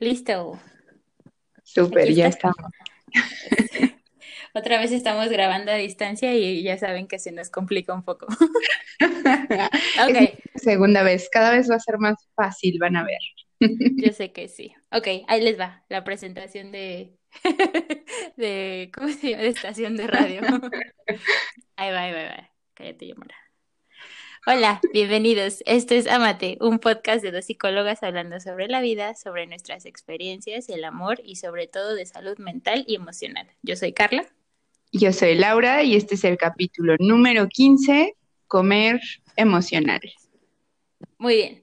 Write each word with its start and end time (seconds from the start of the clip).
Listo. 0.00 0.58
Súper, 1.62 2.12
ya 2.12 2.26
estamos. 2.26 2.56
Otra 4.54 4.80
vez 4.80 4.90
estamos 4.90 5.28
grabando 5.28 5.70
a 5.70 5.76
distancia 5.76 6.34
y 6.34 6.64
ya 6.64 6.76
saben 6.76 7.06
que 7.06 7.20
se 7.20 7.30
nos 7.30 7.50
complica 7.50 7.94
un 7.94 8.02
poco. 8.02 8.26
ok. 9.00 10.40
segunda 10.56 11.04
vez, 11.04 11.28
cada 11.30 11.52
vez 11.52 11.70
va 11.70 11.76
a 11.76 11.80
ser 11.80 11.98
más 11.98 12.16
fácil, 12.34 12.80
van 12.80 12.96
a 12.96 13.04
ver. 13.04 13.20
Yo 13.60 14.12
sé 14.12 14.32
que 14.32 14.48
sí. 14.48 14.72
Ok, 14.90 15.06
ahí 15.28 15.40
les 15.40 15.60
va 15.60 15.84
la 15.88 16.02
presentación 16.02 16.72
de, 16.72 17.14
de 18.40 18.90
¿cómo 18.92 19.08
se 19.08 19.30
llama? 19.30 19.42
De 19.42 19.48
estación 19.48 19.96
de 19.96 20.06
radio. 20.06 20.40
Ahí 21.76 21.92
va, 21.92 22.02
ahí 22.02 22.12
va, 22.12 22.18
ahí 22.18 22.28
va. 22.28 22.50
Cállate, 22.74 23.06
Yomara. 23.06 23.34
Hola, 24.46 24.80
bienvenidos. 24.92 25.62
Esto 25.64 25.94
es 25.94 26.06
Amate, 26.06 26.58
un 26.60 26.78
podcast 26.78 27.22
de 27.22 27.30
dos 27.30 27.46
psicólogas 27.46 28.02
hablando 28.02 28.38
sobre 28.38 28.68
la 28.68 28.80
vida, 28.80 29.14
sobre 29.14 29.46
nuestras 29.46 29.86
experiencias, 29.86 30.68
el 30.68 30.84
amor 30.84 31.20
y 31.24 31.36
sobre 31.36 31.68
todo 31.68 31.94
de 31.94 32.04
salud 32.04 32.38
mental 32.38 32.84
y 32.86 32.96
emocional. 32.96 33.46
Yo 33.62 33.76
soy 33.76 33.92
Carla. 33.92 34.26
Yo 34.92 35.12
soy 35.12 35.36
Laura 35.36 35.82
y 35.82 35.94
este 35.94 36.16
es 36.16 36.24
el 36.24 36.36
capítulo 36.36 36.96
número 36.98 37.48
15, 37.48 38.14
Comer 38.46 39.00
Emocional. 39.36 40.00
Muy 41.18 41.36
bien. 41.36 41.59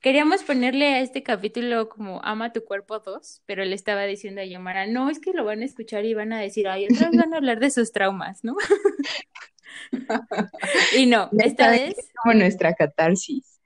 Queríamos 0.00 0.42
ponerle 0.44 0.94
a 0.94 1.00
este 1.00 1.22
capítulo 1.22 1.90
como 1.90 2.24
Ama 2.24 2.54
tu 2.54 2.64
cuerpo 2.64 3.00
2, 3.00 3.42
pero 3.44 3.64
le 3.66 3.74
estaba 3.74 4.04
diciendo 4.04 4.40
a 4.40 4.46
Yamara, 4.46 4.86
no, 4.86 5.10
es 5.10 5.18
que 5.20 5.34
lo 5.34 5.44
van 5.44 5.60
a 5.60 5.66
escuchar 5.66 6.06
y 6.06 6.14
van 6.14 6.32
a 6.32 6.40
decir, 6.40 6.68
ay, 6.68 6.86
otra 6.86 7.10
vez 7.10 7.20
van 7.20 7.34
a 7.34 7.36
hablar 7.36 7.60
de 7.60 7.70
sus 7.70 7.92
traumas, 7.92 8.42
¿no? 8.42 8.56
y 10.96 11.04
no, 11.04 11.28
esta 11.38 11.70
vez... 11.70 11.96
Como 12.22 12.34
nuestra 12.34 12.72
catarsis. 12.72 13.59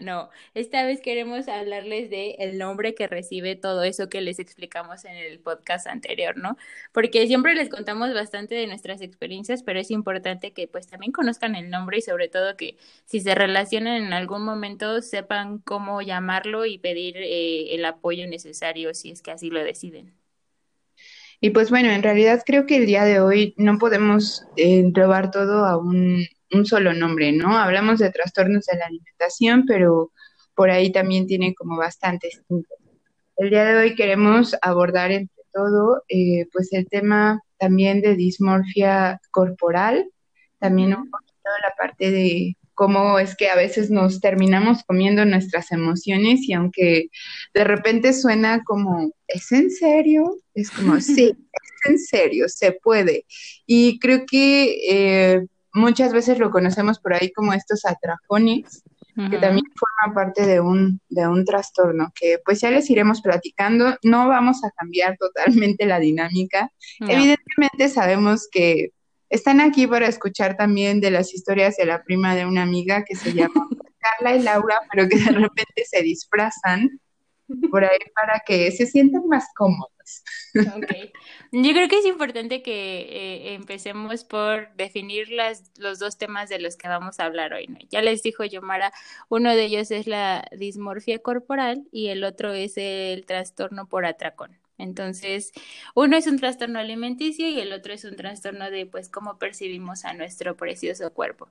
No, 0.00 0.30
esta 0.54 0.84
vez 0.84 1.00
queremos 1.00 1.48
hablarles 1.48 2.10
de 2.10 2.36
el 2.38 2.58
nombre 2.58 2.94
que 2.94 3.06
recibe 3.06 3.56
todo 3.56 3.82
eso 3.82 4.08
que 4.08 4.20
les 4.20 4.38
explicamos 4.38 5.04
en 5.04 5.16
el 5.16 5.38
podcast 5.40 5.86
anterior, 5.86 6.36
¿no? 6.36 6.56
Porque 6.92 7.26
siempre 7.26 7.54
les 7.54 7.68
contamos 7.68 8.12
bastante 8.14 8.54
de 8.54 8.66
nuestras 8.66 9.00
experiencias, 9.00 9.62
pero 9.62 9.80
es 9.80 9.90
importante 9.90 10.52
que 10.52 10.68
pues 10.68 10.86
también 10.86 11.12
conozcan 11.12 11.54
el 11.54 11.70
nombre 11.70 11.98
y 11.98 12.02
sobre 12.02 12.28
todo 12.28 12.56
que 12.56 12.76
si 13.04 13.20
se 13.20 13.34
relacionan 13.34 14.02
en 14.02 14.12
algún 14.12 14.44
momento 14.44 15.02
sepan 15.02 15.58
cómo 15.58 16.02
llamarlo 16.02 16.66
y 16.66 16.78
pedir 16.78 17.16
eh, 17.18 17.74
el 17.74 17.84
apoyo 17.84 18.26
necesario 18.26 18.94
si 18.94 19.10
es 19.10 19.22
que 19.22 19.30
así 19.30 19.50
lo 19.50 19.62
deciden. 19.62 20.14
Y 21.40 21.50
pues 21.50 21.70
bueno, 21.70 21.90
en 21.90 22.02
realidad 22.02 22.42
creo 22.44 22.66
que 22.66 22.76
el 22.76 22.86
día 22.86 23.04
de 23.04 23.20
hoy 23.20 23.54
no 23.56 23.78
podemos 23.78 24.44
eh, 24.56 24.84
todo 24.92 25.64
a 25.64 25.78
un, 25.78 26.26
un, 26.52 26.66
solo 26.66 26.92
nombre, 26.92 27.32
¿no? 27.32 27.56
Hablamos 27.58 27.98
de 27.98 28.10
trastornos 28.10 28.66
de 28.66 28.78
la 28.78 28.86
alimentación, 28.86 29.64
pero 29.66 30.12
por 30.54 30.70
ahí 30.70 30.92
también 30.92 31.26
tiene 31.26 31.54
como 31.54 31.76
bastantes 31.76 32.42
El 33.36 33.50
día 33.50 33.64
de 33.64 33.76
hoy 33.76 33.94
queremos 33.94 34.56
abordar 34.60 35.10
entre 35.12 35.42
todo, 35.52 36.02
eh, 36.08 36.46
pues 36.52 36.72
el 36.72 36.86
tema 36.88 37.40
también 37.58 38.00
de 38.00 38.14
dismorfia 38.14 39.20
corporal, 39.30 40.10
también 40.58 40.94
un 40.94 41.10
poquito 41.10 41.48
la 41.62 41.74
parte 41.76 42.10
de 42.10 42.56
cómo 42.80 43.18
es 43.18 43.36
que 43.36 43.50
a 43.50 43.56
veces 43.56 43.90
nos 43.90 44.22
terminamos 44.22 44.84
comiendo 44.84 45.26
nuestras 45.26 45.70
emociones 45.70 46.40
y 46.48 46.54
aunque 46.54 47.08
de 47.52 47.64
repente 47.64 48.14
suena 48.14 48.62
como, 48.64 49.12
¿es 49.28 49.52
en 49.52 49.70
serio? 49.70 50.38
Es 50.54 50.70
como, 50.70 50.98
sí, 51.00 51.30
es 51.30 51.90
en 51.90 51.98
serio, 51.98 52.48
se 52.48 52.72
puede. 52.72 53.26
Y 53.66 53.98
creo 53.98 54.24
que 54.24 54.78
eh, 54.88 55.46
muchas 55.72 56.12
veces 56.12 56.38
lo 56.38 56.50
conocemos 56.50 56.98
por 56.98 57.14
ahí 57.14 57.32
como 57.32 57.52
estos 57.52 57.84
atrajones, 57.84 58.82
que 59.28 59.36
también 59.36 59.66
forman 59.74 60.14
parte 60.14 60.46
de 60.46 60.60
un, 60.60 60.98
de 61.10 61.28
un 61.28 61.44
trastorno, 61.44 62.10
que 62.18 62.38
pues 62.42 62.60
ya 62.60 62.70
les 62.70 62.88
iremos 62.88 63.20
platicando, 63.20 63.96
no 64.02 64.28
vamos 64.28 64.64
a 64.64 64.70
cambiar 64.70 65.18
totalmente 65.18 65.84
la 65.84 65.98
dinámica. 65.98 66.70
Evidentemente 67.00 67.90
sabemos 67.90 68.48
que 68.50 68.92
están 69.28 69.60
aquí 69.60 69.86
para 69.86 70.08
escuchar 70.08 70.56
también 70.56 71.00
de 71.00 71.10
las 71.10 71.34
historias 71.34 71.76
de 71.76 71.86
la 71.86 72.02
prima 72.02 72.34
de 72.34 72.46
una 72.46 72.62
amiga 72.62 73.04
que 73.04 73.14
se 73.14 73.34
llama 73.34 73.68
Carla 73.98 74.36
y 74.36 74.42
Laura, 74.42 74.80
pero 74.90 75.08
que 75.08 75.18
de 75.18 75.32
repente 75.32 75.84
se 75.84 76.02
disfrazan 76.02 77.00
por 77.70 77.84
ahí 77.84 77.98
para 78.14 78.42
que 78.46 78.70
se 78.72 78.86
sientan 78.86 79.26
más 79.26 79.46
cómodos. 79.56 79.90
Okay. 80.54 81.12
Yo 81.52 81.72
creo 81.72 81.88
que 81.88 81.98
es 81.98 82.06
importante 82.06 82.62
que 82.62 83.00
eh, 83.00 83.54
empecemos 83.54 84.24
por 84.24 84.74
definir 84.74 85.30
las, 85.30 85.70
los 85.78 85.98
dos 85.98 86.18
temas 86.18 86.48
de 86.48 86.58
los 86.58 86.76
que 86.76 86.88
vamos 86.88 87.20
a 87.20 87.24
hablar 87.24 87.52
hoy. 87.52 87.66
¿no? 87.68 87.78
Ya 87.90 88.02
les 88.02 88.22
dijo 88.22 88.44
Yomara, 88.44 88.92
uno 89.28 89.54
de 89.54 89.64
ellos 89.64 89.90
es 89.90 90.06
la 90.06 90.48
dismorfia 90.56 91.20
corporal 91.20 91.86
y 91.92 92.08
el 92.08 92.24
otro 92.24 92.52
es 92.52 92.76
el 92.76 93.24
trastorno 93.26 93.86
por 93.86 94.04
atracón. 94.04 94.59
Entonces, 94.80 95.52
uno 95.94 96.16
es 96.16 96.26
un 96.26 96.38
trastorno 96.38 96.78
alimenticio 96.78 97.48
y 97.48 97.60
el 97.60 97.72
otro 97.72 97.92
es 97.92 98.04
un 98.04 98.16
trastorno 98.16 98.70
de, 98.70 98.86
pues, 98.86 99.08
cómo 99.08 99.38
percibimos 99.38 100.04
a 100.04 100.14
nuestro 100.14 100.56
precioso 100.56 101.12
cuerpo. 101.12 101.48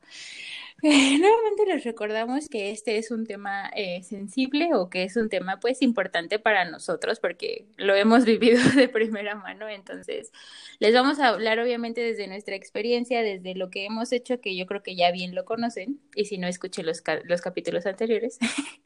Eh, 0.81 1.17
nuevamente 1.19 1.65
les 1.67 1.83
recordamos 1.83 2.47
que 2.47 2.71
este 2.71 2.97
es 2.97 3.11
un 3.11 3.25
tema 3.25 3.69
eh, 3.75 4.01
sensible 4.03 4.69
o 4.73 4.89
que 4.89 5.03
es 5.03 5.17
un 5.17 5.29
tema, 5.29 5.59
pues, 5.59 5.81
importante 5.81 6.39
para 6.39 6.65
nosotros 6.65 7.19
porque 7.19 7.65
lo 7.77 7.95
hemos 7.95 8.25
vivido 8.25 8.61
de 8.75 8.87
primera 8.87 9.35
mano. 9.35 9.67
Entonces, 9.67 10.31
les 10.79 10.93
vamos 10.93 11.19
a 11.19 11.29
hablar, 11.29 11.59
obviamente, 11.59 12.01
desde 12.01 12.27
nuestra 12.27 12.55
experiencia, 12.55 13.21
desde 13.21 13.55
lo 13.55 13.69
que 13.69 13.85
hemos 13.85 14.11
hecho, 14.11 14.39
que 14.41 14.55
yo 14.55 14.65
creo 14.65 14.83
que 14.83 14.95
ya 14.95 15.11
bien 15.11 15.35
lo 15.35 15.45
conocen, 15.45 15.99
y 16.15 16.25
si 16.25 16.37
no, 16.37 16.47
escuchen 16.47 16.85
los, 16.85 17.03
los 17.25 17.41
capítulos 17.41 17.85
anteriores, 17.85 18.39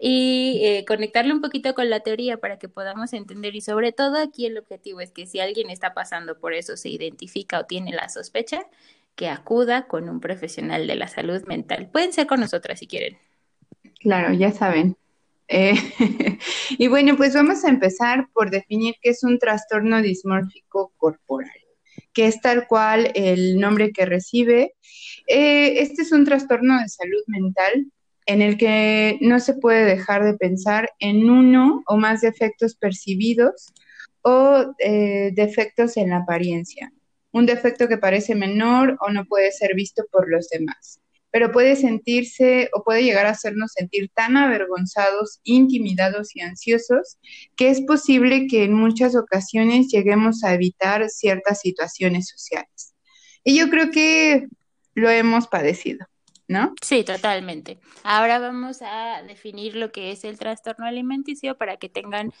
y 0.00 0.60
eh, 0.62 0.84
conectarle 0.86 1.32
un 1.32 1.40
poquito 1.40 1.74
con 1.74 1.90
la 1.90 2.00
teoría 2.00 2.38
para 2.38 2.58
que 2.58 2.68
podamos 2.68 3.12
entender 3.12 3.54
y 3.54 3.60
sobre 3.60 3.87
todo 3.92 4.18
aquí 4.18 4.46
el 4.46 4.58
objetivo 4.58 5.00
es 5.00 5.10
que 5.12 5.26
si 5.26 5.40
alguien 5.40 5.70
está 5.70 5.94
pasando 5.94 6.38
por 6.38 6.54
eso, 6.54 6.76
se 6.76 6.88
identifica 6.88 7.60
o 7.60 7.66
tiene 7.66 7.92
la 7.92 8.08
sospecha, 8.08 8.66
que 9.14 9.28
acuda 9.28 9.86
con 9.88 10.08
un 10.08 10.20
profesional 10.20 10.86
de 10.86 10.94
la 10.94 11.08
salud 11.08 11.42
mental. 11.46 11.88
Pueden 11.90 12.12
ser 12.12 12.26
con 12.26 12.40
nosotras 12.40 12.78
si 12.78 12.86
quieren. 12.86 13.18
Claro, 14.00 14.32
ya 14.32 14.52
saben. 14.52 14.96
Eh, 15.48 15.74
y 16.78 16.86
bueno, 16.88 17.16
pues 17.16 17.34
vamos 17.34 17.64
a 17.64 17.68
empezar 17.68 18.28
por 18.32 18.50
definir 18.50 18.94
qué 19.02 19.10
es 19.10 19.24
un 19.24 19.38
trastorno 19.38 20.00
dismórfico 20.02 20.92
corporal, 20.96 21.50
que 22.12 22.26
es 22.26 22.40
tal 22.40 22.66
cual 22.68 23.10
el 23.14 23.58
nombre 23.58 23.92
que 23.92 24.06
recibe. 24.06 24.74
Eh, 25.26 25.80
este 25.80 26.02
es 26.02 26.12
un 26.12 26.24
trastorno 26.24 26.80
de 26.80 26.88
salud 26.88 27.22
mental 27.26 27.90
en 28.28 28.42
el 28.42 28.58
que 28.58 29.16
no 29.22 29.40
se 29.40 29.54
puede 29.54 29.86
dejar 29.86 30.22
de 30.22 30.34
pensar 30.34 30.90
en 30.98 31.30
uno 31.30 31.82
o 31.86 31.96
más 31.96 32.20
defectos 32.20 32.74
percibidos 32.74 33.72
o 34.20 34.74
eh, 34.80 35.32
defectos 35.34 35.96
en 35.96 36.10
la 36.10 36.18
apariencia. 36.18 36.92
Un 37.32 37.46
defecto 37.46 37.88
que 37.88 37.96
parece 37.96 38.34
menor 38.34 38.98
o 39.00 39.10
no 39.10 39.24
puede 39.24 39.50
ser 39.50 39.74
visto 39.74 40.04
por 40.12 40.30
los 40.30 40.50
demás, 40.50 41.00
pero 41.30 41.50
puede 41.52 41.74
sentirse 41.74 42.68
o 42.74 42.84
puede 42.84 43.02
llegar 43.02 43.24
a 43.24 43.30
hacernos 43.30 43.72
sentir 43.72 44.10
tan 44.14 44.36
avergonzados, 44.36 45.40
intimidados 45.44 46.36
y 46.36 46.42
ansiosos 46.42 47.16
que 47.56 47.70
es 47.70 47.80
posible 47.80 48.46
que 48.46 48.64
en 48.64 48.74
muchas 48.74 49.16
ocasiones 49.16 49.88
lleguemos 49.88 50.44
a 50.44 50.52
evitar 50.52 51.08
ciertas 51.08 51.60
situaciones 51.60 52.28
sociales. 52.28 52.94
Y 53.42 53.58
yo 53.58 53.70
creo 53.70 53.90
que 53.90 54.48
lo 54.94 55.08
hemos 55.08 55.48
padecido. 55.48 56.06
¿No? 56.48 56.74
Sí, 56.82 57.04
totalmente. 57.04 57.78
Ahora 58.02 58.38
vamos 58.38 58.78
a 58.82 59.22
definir 59.22 59.76
lo 59.76 59.92
que 59.92 60.10
es 60.10 60.24
el 60.24 60.38
trastorno 60.38 60.86
alimenticio 60.86 61.56
para 61.56 61.76
que 61.76 61.88
tengan 61.88 62.32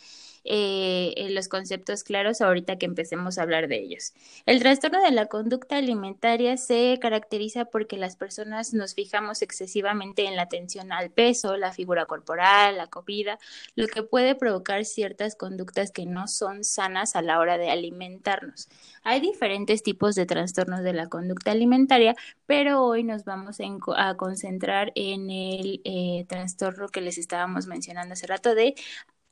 eh, 0.44 1.28
los 1.30 1.48
conceptos 1.48 2.04
claros 2.04 2.40
ahorita 2.40 2.76
que 2.76 2.86
empecemos 2.86 3.38
a 3.38 3.42
hablar 3.42 3.68
de 3.68 3.78
ellos. 3.80 4.12
El 4.46 4.60
trastorno 4.60 5.02
de 5.02 5.10
la 5.10 5.26
conducta 5.26 5.76
alimentaria 5.76 6.56
se 6.56 6.98
caracteriza 7.00 7.66
porque 7.66 7.96
las 7.96 8.16
personas 8.16 8.74
nos 8.74 8.94
fijamos 8.94 9.42
excesivamente 9.42 10.26
en 10.26 10.36
la 10.36 10.42
atención 10.42 10.92
al 10.92 11.10
peso, 11.10 11.56
la 11.56 11.72
figura 11.72 12.06
corporal, 12.06 12.76
la 12.76 12.86
comida, 12.86 13.38
lo 13.74 13.86
que 13.86 14.02
puede 14.02 14.34
provocar 14.34 14.84
ciertas 14.84 15.36
conductas 15.36 15.90
que 15.90 16.06
no 16.06 16.28
son 16.28 16.64
sanas 16.64 17.16
a 17.16 17.22
la 17.22 17.38
hora 17.38 17.58
de 17.58 17.70
alimentarnos. 17.70 18.68
Hay 19.02 19.20
diferentes 19.20 19.82
tipos 19.82 20.14
de 20.14 20.26
trastornos 20.26 20.82
de 20.82 20.92
la 20.92 21.08
conducta 21.08 21.50
alimentaria, 21.50 22.14
pero 22.46 22.84
hoy 22.84 23.04
nos 23.04 23.24
vamos 23.24 23.58
a, 23.96 24.16
concentrar 24.16 24.92
en 24.94 25.30
el 25.30 25.80
eh, 25.84 26.24
trastorno 26.28 26.88
que 26.88 27.00
les 27.00 27.18
estábamos 27.18 27.66
mencionando 27.66 28.14
hace 28.14 28.26
rato 28.26 28.54
de 28.54 28.74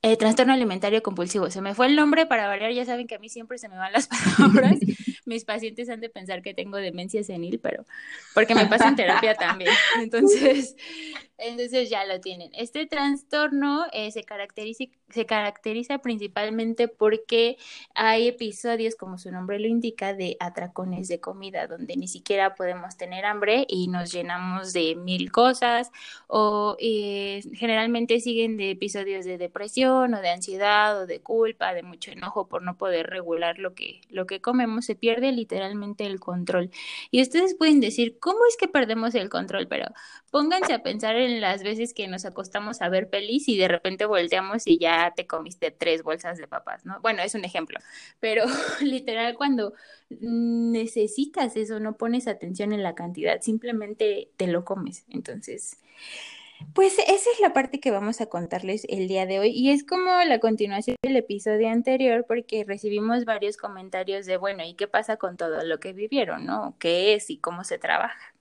eh, 0.02 0.16
trastorno 0.16 0.52
alimentario 0.52 1.02
compulsivo. 1.02 1.50
Se 1.50 1.60
me 1.60 1.74
fue 1.74 1.86
el 1.86 1.96
nombre 1.96 2.26
para 2.26 2.46
variar, 2.46 2.72
ya 2.72 2.84
saben 2.84 3.06
que 3.06 3.16
a 3.16 3.18
mí 3.18 3.28
siempre 3.28 3.58
se 3.58 3.68
me 3.68 3.76
van 3.76 3.92
las 3.92 4.08
palabras. 4.38 4.78
Mis 5.24 5.44
pacientes 5.44 5.88
han 5.88 6.00
de 6.00 6.08
pensar 6.08 6.42
que 6.42 6.54
tengo 6.54 6.76
demencia 6.76 7.24
senil, 7.24 7.58
pero 7.58 7.84
porque 8.34 8.54
me 8.54 8.66
pasa 8.66 8.88
en 8.88 8.96
terapia 8.96 9.34
también. 9.34 9.72
Entonces, 10.00 10.76
entonces 11.38 11.90
ya 11.90 12.04
lo 12.06 12.20
tienen. 12.20 12.50
Este 12.54 12.86
trastorno 12.86 13.84
eh, 13.92 14.10
se 14.10 14.24
caracteriza, 14.24 15.98
principalmente 15.98 16.88
porque 16.88 17.58
hay 17.94 18.28
episodios, 18.28 18.96
como 18.96 19.18
su 19.18 19.30
nombre 19.30 19.58
lo 19.58 19.66
indica, 19.66 20.14
de 20.14 20.36
atracones 20.40 21.08
de 21.08 21.20
comida, 21.20 21.66
donde 21.66 21.96
ni 21.96 22.08
siquiera 22.08 22.54
podemos 22.54 22.96
tener 22.96 23.24
hambre 23.24 23.66
y 23.68 23.88
nos 23.88 24.12
llenamos 24.12 24.72
de 24.72 24.96
mil 24.96 25.30
cosas, 25.30 25.90
o 26.26 26.76
eh, 26.80 27.42
generalmente 27.54 28.20
siguen 28.20 28.56
de 28.56 28.70
episodios 28.70 29.24
de 29.24 29.38
depresión 29.38 30.14
o 30.14 30.20
de 30.20 30.30
ansiedad 30.30 31.02
o 31.02 31.06
de 31.06 31.20
culpa, 31.20 31.74
de 31.74 31.82
mucho 31.82 32.10
enojo 32.10 32.48
por 32.48 32.62
no 32.62 32.76
poder 32.78 33.08
regular 33.08 33.58
lo 33.58 33.74
que, 33.74 34.00
lo 34.08 34.26
que 34.26 34.40
comemos, 34.40 34.86
se 34.86 34.96
pierde 34.96 35.32
literalmente 35.32 36.06
el 36.06 36.18
control. 36.20 36.70
Y 37.10 37.20
ustedes 37.20 37.54
pueden 37.54 37.80
decir, 37.80 38.18
¿cómo 38.18 38.38
es 38.48 38.56
que 38.56 38.68
perdemos 38.68 39.14
el 39.14 39.28
control? 39.28 39.66
Pero 39.68 39.86
pónganse 40.30 40.72
a 40.72 40.82
pensar 40.82 41.16
en 41.16 41.25
las 41.28 41.62
veces 41.62 41.94
que 41.94 42.08
nos 42.08 42.24
acostamos 42.24 42.82
a 42.82 42.88
ver 42.88 43.08
pelis 43.08 43.48
y 43.48 43.56
de 43.56 43.68
repente 43.68 44.06
volteamos 44.06 44.66
y 44.66 44.78
ya 44.78 45.12
te 45.14 45.26
comiste 45.26 45.70
tres 45.70 46.02
bolsas 46.02 46.38
de 46.38 46.48
papas, 46.48 46.84
¿no? 46.84 47.00
Bueno, 47.00 47.22
es 47.22 47.34
un 47.34 47.44
ejemplo, 47.44 47.78
pero 48.20 48.44
literal 48.80 49.34
cuando 49.34 49.74
necesitas 50.10 51.56
eso, 51.56 51.80
no 51.80 51.96
pones 51.96 52.28
atención 52.28 52.72
en 52.72 52.82
la 52.82 52.94
cantidad, 52.94 53.40
simplemente 53.40 54.30
te 54.36 54.46
lo 54.46 54.64
comes. 54.64 55.04
Entonces, 55.10 55.78
pues 56.74 56.98
esa 56.98 57.30
es 57.30 57.40
la 57.40 57.52
parte 57.52 57.80
que 57.80 57.90
vamos 57.90 58.20
a 58.20 58.26
contarles 58.26 58.86
el 58.88 59.08
día 59.08 59.26
de 59.26 59.38
hoy 59.38 59.50
y 59.50 59.70
es 59.70 59.84
como 59.84 60.10
la 60.24 60.40
continuación 60.40 60.96
del 61.02 61.16
episodio 61.16 61.68
anterior 61.68 62.24
porque 62.26 62.64
recibimos 62.64 63.24
varios 63.24 63.56
comentarios 63.56 64.26
de, 64.26 64.36
bueno, 64.36 64.64
¿y 64.64 64.74
qué 64.74 64.88
pasa 64.88 65.16
con 65.16 65.36
todo 65.36 65.64
lo 65.64 65.80
que 65.80 65.92
vivieron, 65.92 66.46
no? 66.46 66.76
¿Qué 66.78 67.14
es 67.14 67.30
y 67.30 67.38
cómo 67.38 67.64
se 67.64 67.78
trabaja? 67.78 68.34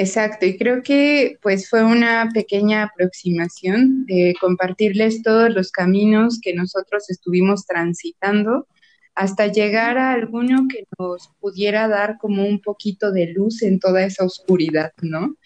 Exacto, 0.00 0.46
y 0.46 0.56
creo 0.56 0.82
que 0.82 1.36
pues 1.42 1.68
fue 1.68 1.84
una 1.84 2.30
pequeña 2.32 2.84
aproximación 2.84 4.06
de 4.06 4.34
compartirles 4.40 5.22
todos 5.22 5.50
los 5.50 5.70
caminos 5.70 6.40
que 6.40 6.54
nosotros 6.54 7.10
estuvimos 7.10 7.66
transitando 7.66 8.66
hasta 9.14 9.48
llegar 9.48 9.98
a 9.98 10.14
alguno 10.14 10.68
que 10.70 10.84
nos 10.98 11.30
pudiera 11.38 11.86
dar 11.86 12.16
como 12.16 12.46
un 12.46 12.62
poquito 12.62 13.12
de 13.12 13.26
luz 13.26 13.60
en 13.60 13.78
toda 13.78 14.02
esa 14.02 14.24
oscuridad, 14.24 14.94
¿no? 15.02 15.36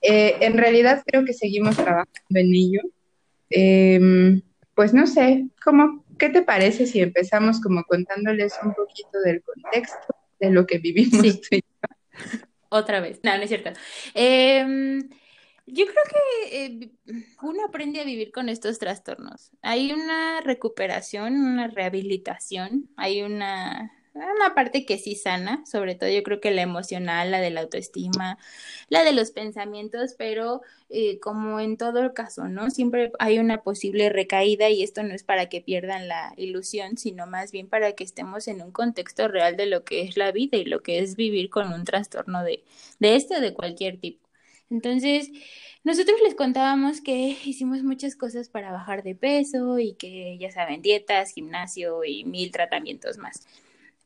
Eh, 0.00 0.36
en 0.42 0.58
realidad 0.58 1.02
creo 1.04 1.24
que 1.24 1.32
seguimos 1.32 1.74
trabajando 1.74 2.38
en 2.38 2.54
ello. 2.54 2.82
Em, 3.50 4.42
pues 4.76 4.94
no 4.94 5.08
sé, 5.08 5.48
¿cómo, 5.64 6.04
¿qué 6.20 6.28
te 6.28 6.42
parece 6.42 6.86
si 6.86 7.00
empezamos 7.00 7.60
como 7.60 7.82
contándoles 7.82 8.54
un 8.62 8.74
poquito 8.74 9.20
del 9.24 9.42
contexto 9.42 10.14
de 10.38 10.50
lo 10.50 10.68
que 10.68 10.78
vivimos? 10.78 11.40
Sí 11.50 11.64
otra 12.74 13.00
vez. 13.00 13.20
No, 13.22 13.36
no 13.36 13.42
es 13.42 13.48
cierto. 13.48 13.70
Em, 14.14 15.08
yo 15.66 15.86
creo 15.86 16.04
que 16.10 16.66
eh, 16.66 16.90
uno 17.42 17.64
aprende 17.66 18.00
a 18.00 18.04
vivir 18.04 18.32
con 18.32 18.48
estos 18.48 18.78
trastornos. 18.78 19.50
Hay 19.62 19.92
una 19.92 20.40
recuperación, 20.42 21.34
una 21.34 21.68
rehabilitación, 21.68 22.90
hay 22.96 23.22
una 23.22 23.92
una 24.14 24.54
parte 24.54 24.86
que 24.86 24.98
sí 24.98 25.16
sana, 25.16 25.64
sobre 25.66 25.94
todo 25.94 26.08
yo 26.08 26.22
creo 26.22 26.40
que 26.40 26.52
la 26.52 26.62
emocional, 26.62 27.30
la 27.30 27.40
de 27.40 27.50
la 27.50 27.62
autoestima, 27.62 28.38
la 28.88 29.02
de 29.02 29.12
los 29.12 29.32
pensamientos, 29.32 30.14
pero 30.16 30.62
eh, 30.88 31.18
como 31.20 31.58
en 31.60 31.76
todo 31.76 32.00
el 32.00 32.12
caso, 32.12 32.48
¿no? 32.48 32.70
Siempre 32.70 33.12
hay 33.18 33.38
una 33.38 33.62
posible 33.62 34.08
recaída 34.10 34.70
y 34.70 34.82
esto 34.82 35.02
no 35.02 35.14
es 35.14 35.24
para 35.24 35.48
que 35.48 35.60
pierdan 35.60 36.08
la 36.08 36.32
ilusión, 36.36 36.96
sino 36.96 37.26
más 37.26 37.50
bien 37.52 37.68
para 37.68 37.92
que 37.92 38.04
estemos 38.04 38.46
en 38.48 38.62
un 38.62 38.70
contexto 38.70 39.28
real 39.28 39.56
de 39.56 39.66
lo 39.66 39.84
que 39.84 40.02
es 40.02 40.16
la 40.16 40.30
vida 40.32 40.56
y 40.58 40.64
lo 40.64 40.82
que 40.82 41.00
es 41.00 41.16
vivir 41.16 41.50
con 41.50 41.72
un 41.72 41.84
trastorno 41.84 42.44
de, 42.44 42.62
de 43.00 43.16
este 43.16 43.36
o 43.36 43.40
de 43.40 43.52
cualquier 43.54 43.98
tipo. 43.98 44.24
Entonces, 44.70 45.30
nosotros 45.84 46.18
les 46.22 46.34
contábamos 46.34 47.00
que 47.00 47.36
hicimos 47.44 47.82
muchas 47.82 48.16
cosas 48.16 48.48
para 48.48 48.72
bajar 48.72 49.02
de 49.02 49.14
peso 49.14 49.78
y 49.78 49.94
que, 49.94 50.38
ya 50.38 50.50
saben, 50.50 50.82
dietas, 50.82 51.32
gimnasio 51.32 52.04
y 52.04 52.24
mil 52.24 52.50
tratamientos 52.50 53.18
más. 53.18 53.46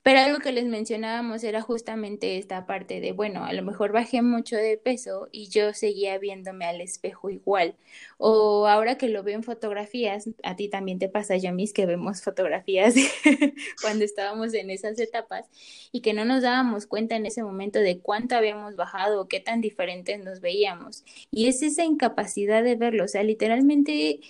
Pero 0.02 0.20
algo 0.20 0.38
que 0.38 0.52
les 0.52 0.64
mencionábamos 0.64 1.44
era 1.44 1.60
justamente 1.60 2.38
esta 2.38 2.66
parte 2.66 3.00
de, 3.00 3.12
bueno, 3.12 3.44
a 3.44 3.52
lo 3.52 3.62
mejor 3.62 3.92
bajé 3.92 4.22
mucho 4.22 4.56
de 4.56 4.78
peso 4.78 5.28
y 5.32 5.48
yo 5.48 5.74
seguía 5.74 6.18
viéndome 6.18 6.64
al 6.64 6.80
espejo 6.80 7.30
igual. 7.30 7.74
O 8.16 8.66
ahora 8.66 8.96
que 8.96 9.08
lo 9.08 9.22
veo 9.22 9.34
en 9.34 9.42
fotografías, 9.42 10.30
a 10.42 10.56
ti 10.56 10.68
también 10.68 10.98
te 10.98 11.08
pasa, 11.08 11.36
Yamis, 11.36 11.72
que 11.72 11.84
vemos 11.84 12.22
fotografías 12.22 12.94
cuando 13.82 14.04
estábamos 14.04 14.54
en 14.54 14.70
esas 14.70 14.98
etapas 14.98 15.46
y 15.92 16.00
que 16.00 16.14
no 16.14 16.24
nos 16.24 16.42
dábamos 16.42 16.86
cuenta 16.86 17.16
en 17.16 17.26
ese 17.26 17.42
momento 17.42 17.78
de 17.80 17.98
cuánto 17.98 18.36
habíamos 18.36 18.76
bajado 18.76 19.20
o 19.20 19.28
qué 19.28 19.40
tan 19.40 19.60
diferentes 19.60 20.18
nos 20.22 20.40
veíamos. 20.40 21.04
Y 21.30 21.48
es 21.48 21.62
esa 21.62 21.84
incapacidad 21.84 22.62
de 22.62 22.76
verlo, 22.76 23.04
o 23.04 23.08
sea, 23.08 23.22
literalmente 23.22 24.20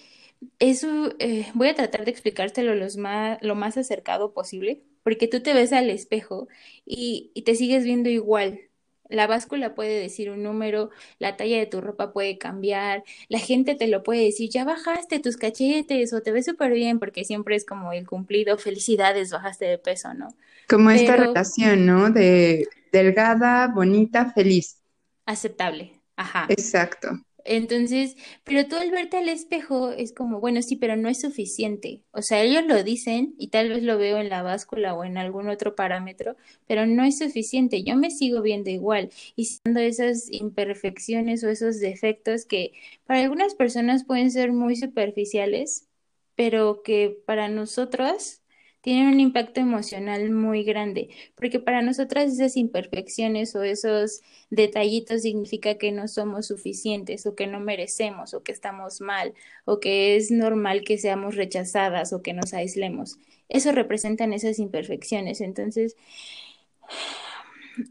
eso 0.58 1.12
eh, 1.18 1.46
voy 1.54 1.68
a 1.68 1.74
tratar 1.74 2.04
de 2.04 2.10
explicártelo 2.10 2.74
los 2.74 2.96
más, 2.96 3.38
lo 3.42 3.54
más 3.54 3.76
acercado 3.76 4.32
posible 4.32 4.82
porque 5.08 5.26
tú 5.26 5.40
te 5.40 5.55
ves 5.55 5.72
al 5.72 5.88
espejo 5.88 6.49
y, 6.84 7.32
te 7.46 7.55
sigues 7.55 7.82
viendo 7.82 8.10
igual. 8.10 8.60
La 9.08 9.26
báscula 9.26 9.75
puede 9.75 9.99
decir 9.99 10.28
un 10.28 10.43
número, 10.43 10.90
la 11.19 11.34
talla 11.38 11.56
de 11.56 11.64
tu 11.64 11.81
ropa 11.81 12.12
puede 12.12 12.37
cambiar, 12.37 13.05
la 13.31 13.38
gente 13.38 13.75
te 13.75 13.88
lo 13.88 14.02
puede 14.02 14.25
decir, 14.25 14.50
ya 14.50 14.66
bajaste 14.66 15.19
tus 15.19 15.38
cachetes 15.38 16.12
o 16.12 16.20
te 16.20 16.31
ves 16.31 16.44
súper 16.44 16.75
bien, 16.75 16.99
porque 16.99 17.25
siempre 17.25 17.56
es 17.56 17.64
como 17.64 17.94
el 17.94 18.06
cumplido, 18.06 18.58
felicidades, 18.58 19.31
bajaste 19.31 19.64
de 19.64 19.78
peso, 19.78 20.12
¿no? 20.12 20.28
Como 20.69 20.90
esta 20.90 21.16
relación, 21.16 21.87
¿no? 21.87 22.11
De 22.11 22.69
delgada, 22.93 23.69
bonita, 23.69 24.31
feliz. 24.34 24.82
Aceptable, 25.25 26.02
ajá. 26.16 26.44
Exacto. 26.50 27.08
Entonces, 27.50 28.16
pero 28.44 28.66
tú 28.68 28.76
al 28.76 28.90
verte 28.90 29.16
al 29.16 29.28
espejo 29.30 29.90
es 29.90 30.12
como, 30.12 30.38
bueno, 30.38 30.60
sí, 30.60 30.76
pero 30.76 30.96
no 30.96 31.08
es 31.08 31.20
suficiente. 31.22 32.02
O 32.12 32.20
sea, 32.20 32.42
ellos 32.42 32.64
lo 32.66 32.82
dicen 32.82 33.34
y 33.38 33.48
tal 33.48 33.70
vez 33.70 33.82
lo 33.82 33.96
veo 33.96 34.18
en 34.18 34.28
la 34.28 34.42
báscula 34.42 34.94
o 34.94 35.02
en 35.04 35.16
algún 35.16 35.48
otro 35.48 35.74
parámetro, 35.74 36.36
pero 36.66 36.84
no 36.86 37.04
es 37.04 37.18
suficiente. 37.18 37.82
Yo 37.84 37.96
me 37.96 38.10
sigo 38.10 38.42
viendo 38.42 38.68
igual 38.70 39.10
y 39.34 39.46
siendo 39.46 39.80
esas 39.80 40.30
imperfecciones 40.30 41.42
o 41.42 41.48
esos 41.48 41.80
defectos 41.80 42.44
que 42.44 42.72
para 43.06 43.20
algunas 43.22 43.54
personas 43.54 44.04
pueden 44.04 44.30
ser 44.30 44.52
muy 44.52 44.76
superficiales, 44.76 45.88
pero 46.34 46.82
que 46.82 47.18
para 47.26 47.48
nosotros 47.48 48.38
tienen 48.80 49.08
un 49.08 49.20
impacto 49.20 49.60
emocional 49.60 50.30
muy 50.30 50.62
grande, 50.64 51.10
porque 51.34 51.58
para 51.58 51.82
nosotras 51.82 52.32
esas 52.32 52.56
imperfecciones 52.56 53.54
o 53.56 53.62
esos 53.62 54.20
detallitos 54.50 55.22
significa 55.22 55.76
que 55.76 55.92
no 55.92 56.08
somos 56.08 56.46
suficientes 56.46 57.26
o 57.26 57.34
que 57.34 57.46
no 57.46 57.60
merecemos 57.60 58.34
o 58.34 58.42
que 58.42 58.52
estamos 58.52 59.00
mal 59.00 59.34
o 59.64 59.80
que 59.80 60.16
es 60.16 60.30
normal 60.30 60.82
que 60.84 60.98
seamos 60.98 61.34
rechazadas 61.36 62.12
o 62.12 62.22
que 62.22 62.34
nos 62.34 62.54
aislemos. 62.54 63.19
Eso 63.48 63.72
representan 63.72 64.32
esas 64.32 64.58
imperfecciones. 64.58 65.40
Entonces, 65.40 65.96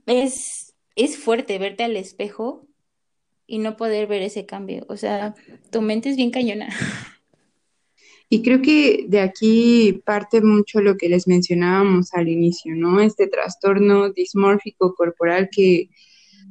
es, 0.05 0.75
es 0.95 1.17
fuerte 1.17 1.57
verte 1.59 1.83
al 1.83 1.97
espejo 1.97 2.67
y 3.47 3.59
no 3.59 3.77
poder 3.77 4.07
ver 4.07 4.21
ese 4.21 4.45
cambio. 4.45 4.85
O 4.89 4.97
sea, 4.97 5.35
tu 5.71 5.81
mente 5.81 6.09
es 6.09 6.17
bien 6.17 6.31
cañona. 6.31 6.69
Y 8.29 8.41
creo 8.41 8.61
que 8.61 9.05
de 9.07 9.21
aquí 9.21 10.01
parte 10.05 10.41
mucho 10.41 10.81
lo 10.81 10.97
que 10.97 11.07
les 11.07 11.27
mencionábamos 11.27 12.13
al 12.13 12.27
inicio, 12.27 12.75
¿no? 12.75 12.99
Este 12.99 13.27
trastorno 13.27 14.11
dismórfico 14.11 14.95
corporal 14.95 15.49
que, 15.49 15.89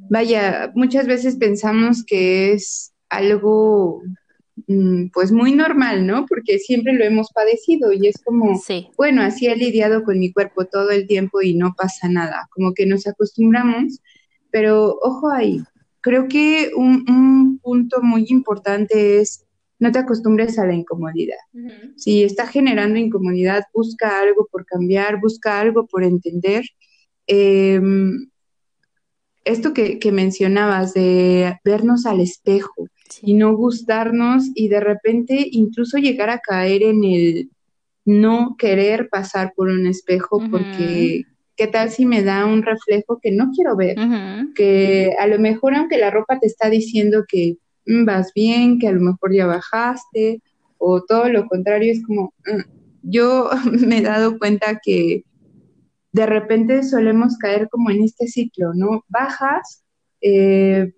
vaya, 0.09 0.71
muchas 0.73 1.05
veces 1.05 1.35
pensamos 1.35 2.03
que 2.03 2.53
es 2.53 2.93
algo 3.09 4.01
mm, 4.65 5.09
pues 5.13 5.31
muy 5.31 5.53
normal, 5.53 6.07
¿no? 6.07 6.25
Porque 6.25 6.57
siempre 6.57 6.93
lo 6.93 7.03
hemos 7.03 7.31
padecido 7.31 7.93
y 7.93 8.07
es 8.07 8.17
como, 8.23 8.59
bueno, 8.97 9.21
así 9.21 9.45
he 9.45 9.55
lidiado 9.55 10.03
con 10.03 10.17
mi 10.17 10.31
cuerpo 10.31 10.65
todo 10.65 10.89
el 10.89 11.05
tiempo 11.05 11.43
y 11.43 11.53
no 11.53 11.75
pasa 11.77 12.09
nada, 12.09 12.49
como 12.55 12.73
que 12.73 12.87
nos 12.87 13.05
acostumbramos, 13.05 13.99
pero 14.49 14.97
ojo 15.01 15.29
ahí, 15.29 15.61
creo 16.01 16.27
que 16.27 16.71
un, 16.75 17.05
un 17.07 17.59
punto 17.59 18.01
muy 18.01 18.25
importante 18.29 19.19
es 19.19 19.46
no 19.79 19.91
te 19.91 19.99
acostumbres 19.99 20.57
a 20.57 20.65
la 20.65 20.73
incomodidad. 20.73 21.37
Si 21.95 22.23
está 22.23 22.47
generando 22.47 22.97
incomodidad, 22.97 23.63
busca 23.73 24.19
algo 24.19 24.47
por 24.51 24.65
cambiar, 24.65 25.19
busca 25.19 25.59
algo 25.59 25.85
por 25.85 26.03
entender. 26.03 26.65
Em, 27.27 28.29
esto 29.45 29.73
que, 29.73 29.99
mencionabas 30.11 30.93
de 30.93 31.57
vernos 31.63 32.05
al 32.05 32.19
espejo 32.19 32.87
y 33.21 33.35
no 33.35 33.55
gustarnos 33.55 34.49
y 34.55 34.67
de 34.67 34.79
repente 34.79 35.47
incluso 35.51 35.97
llegar 35.97 36.29
a 36.29 36.39
caer 36.39 36.83
en 36.83 37.03
el 37.03 37.49
no 38.03 38.55
querer 38.57 39.09
pasar 39.09 39.53
por 39.55 39.69
un 39.69 39.85
espejo 39.87 40.41
porque 40.49 41.23
¿qué 41.55 41.67
tal 41.67 41.89
si 41.91 42.05
me 42.05 42.23
da 42.23 42.45
un 42.45 42.63
reflejo 42.63 43.19
que 43.21 43.31
no 43.31 43.51
quiero 43.53 43.75
ver? 43.75 43.97
Que 44.53 45.13
a 45.17 45.27
lo 45.27 45.39
mejor 45.39 45.75
aunque 45.75 45.97
la 45.97 46.11
ropa 46.11 46.39
te 46.39 46.47
está 46.47 46.69
diciendo 46.69 47.25
que 47.27 47.57
vas 48.05 48.31
bien, 48.33 48.79
que 48.79 48.87
a 48.87 48.91
lo 48.91 49.01
mejor 49.01 49.33
ya 49.33 49.45
bajaste, 49.45 50.41
o 50.77 51.03
todo 51.03 51.29
lo 51.29 51.47
contrario, 51.47 51.91
es 51.91 52.05
como, 52.05 52.33
mm, 52.45 52.61
yo 53.03 53.49
me 53.87 53.97
he 53.99 54.01
dado 54.01 54.37
cuenta 54.37 54.79
que 54.83 55.23
de 56.11 56.25
repente 56.25 56.83
solemos 56.83 57.37
caer 57.37 57.67
como 57.69 57.89
en 57.91 58.03
este 58.03 58.27
ciclo, 58.27 58.73
¿no? 58.73 59.03
Bajas, 59.07 59.83
eh, 60.21 60.93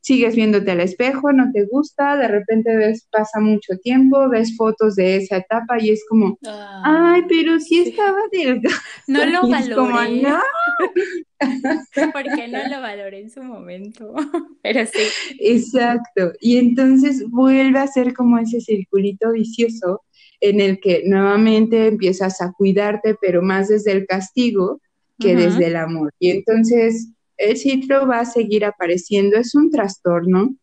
sigues 0.00 0.34
viéndote 0.36 0.70
al 0.70 0.80
espejo, 0.80 1.32
no 1.32 1.50
te 1.52 1.64
gusta, 1.64 2.16
de 2.16 2.28
repente 2.28 2.76
ves, 2.76 3.06
pasa 3.10 3.40
mucho 3.40 3.76
tiempo, 3.82 4.28
ves 4.28 4.56
fotos 4.56 4.94
de 4.96 5.16
esa 5.16 5.38
etapa 5.38 5.80
y 5.80 5.90
es 5.90 6.04
como, 6.08 6.38
Ah, 6.46 7.14
ay, 7.14 7.22
pero 7.28 7.58
sí, 7.60 7.80
estaba 7.80 8.18
delgada. 8.32 8.76
no 9.06 9.24
lo 9.26 9.40
como, 9.40 9.52
valoré. 9.52 10.22
"No". 10.22 10.38
Porque 12.12 12.48
no 12.48 12.68
lo 12.68 12.80
valoré 12.80 13.20
en 13.20 13.30
su 13.30 13.42
momento. 13.42 14.14
Pero 14.62 14.86
sí. 14.86 15.36
Exacto. 15.40 16.32
Y 16.40 16.56
entonces 16.56 17.24
vuelve 17.28 17.78
a 17.78 17.86
ser 17.86 18.14
como 18.14 18.38
ese 18.38 18.60
circulito 18.60 19.32
vicioso 19.32 20.02
en 20.40 20.60
el 20.60 20.80
que 20.80 21.02
nuevamente 21.04 21.86
empiezas 21.86 22.40
a 22.40 22.52
cuidarte, 22.52 23.16
pero 23.20 23.42
más 23.42 23.66
desde 23.68 23.90
el 23.90 24.06
castigo 24.06 24.80
que 25.18 25.34
desde 25.34 25.66
el 25.66 25.74
amor. 25.74 26.14
Y 26.20 26.30
entonces 26.30 27.08
el 27.36 27.56
ciclo 27.56 28.06
va 28.06 28.20
a 28.20 28.24
seguir 28.24 28.64
apareciendo, 28.64 29.36
es 29.36 29.56
un 29.56 29.68
trastorno 29.72 30.54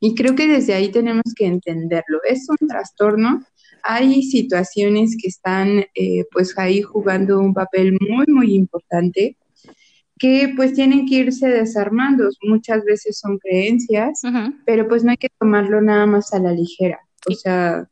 y 0.00 0.14
creo 0.14 0.34
que 0.34 0.46
desde 0.46 0.74
ahí 0.74 0.90
tenemos 0.90 1.32
que 1.34 1.46
entenderlo. 1.46 2.20
Es 2.28 2.46
un 2.50 2.68
trastorno. 2.68 3.42
Hay 3.82 4.22
situaciones 4.22 5.16
que 5.18 5.28
están 5.28 5.86
eh, 5.94 6.24
pues 6.30 6.58
ahí 6.58 6.82
jugando 6.82 7.40
un 7.40 7.54
papel 7.54 7.96
muy, 7.98 8.26
muy 8.26 8.54
importante 8.54 9.38
que 10.24 10.54
pues 10.56 10.72
tienen 10.72 11.06
que 11.06 11.16
irse 11.16 11.46
desarmando. 11.46 12.30
Muchas 12.42 12.82
veces 12.84 13.18
son 13.18 13.38
creencias, 13.38 14.22
pero 14.64 14.88
pues 14.88 15.04
no 15.04 15.10
hay 15.10 15.18
que 15.18 15.28
tomarlo 15.38 15.82
nada 15.82 16.06
más 16.06 16.32
a 16.32 16.38
la 16.38 16.50
ligera. 16.50 16.98
O 17.30 17.34
sea, 17.34 17.86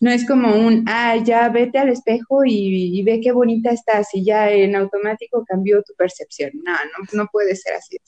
no 0.00 0.10
es 0.10 0.26
como 0.26 0.54
un, 0.56 0.84
ah, 0.88 1.16
ya 1.22 1.50
vete 1.50 1.78
al 1.78 1.90
espejo 1.90 2.46
y, 2.46 2.98
y 2.98 3.02
ve 3.02 3.20
qué 3.20 3.32
bonita 3.32 3.72
estás 3.72 4.08
y 4.14 4.24
ya 4.24 4.50
en 4.50 4.74
automático 4.74 5.44
cambió 5.46 5.82
tu 5.82 5.92
percepción. 5.94 6.52
No, 6.64 6.72
no, 6.72 7.08
no 7.12 7.28
puede 7.30 7.56
ser 7.56 7.74
así. 7.74 7.98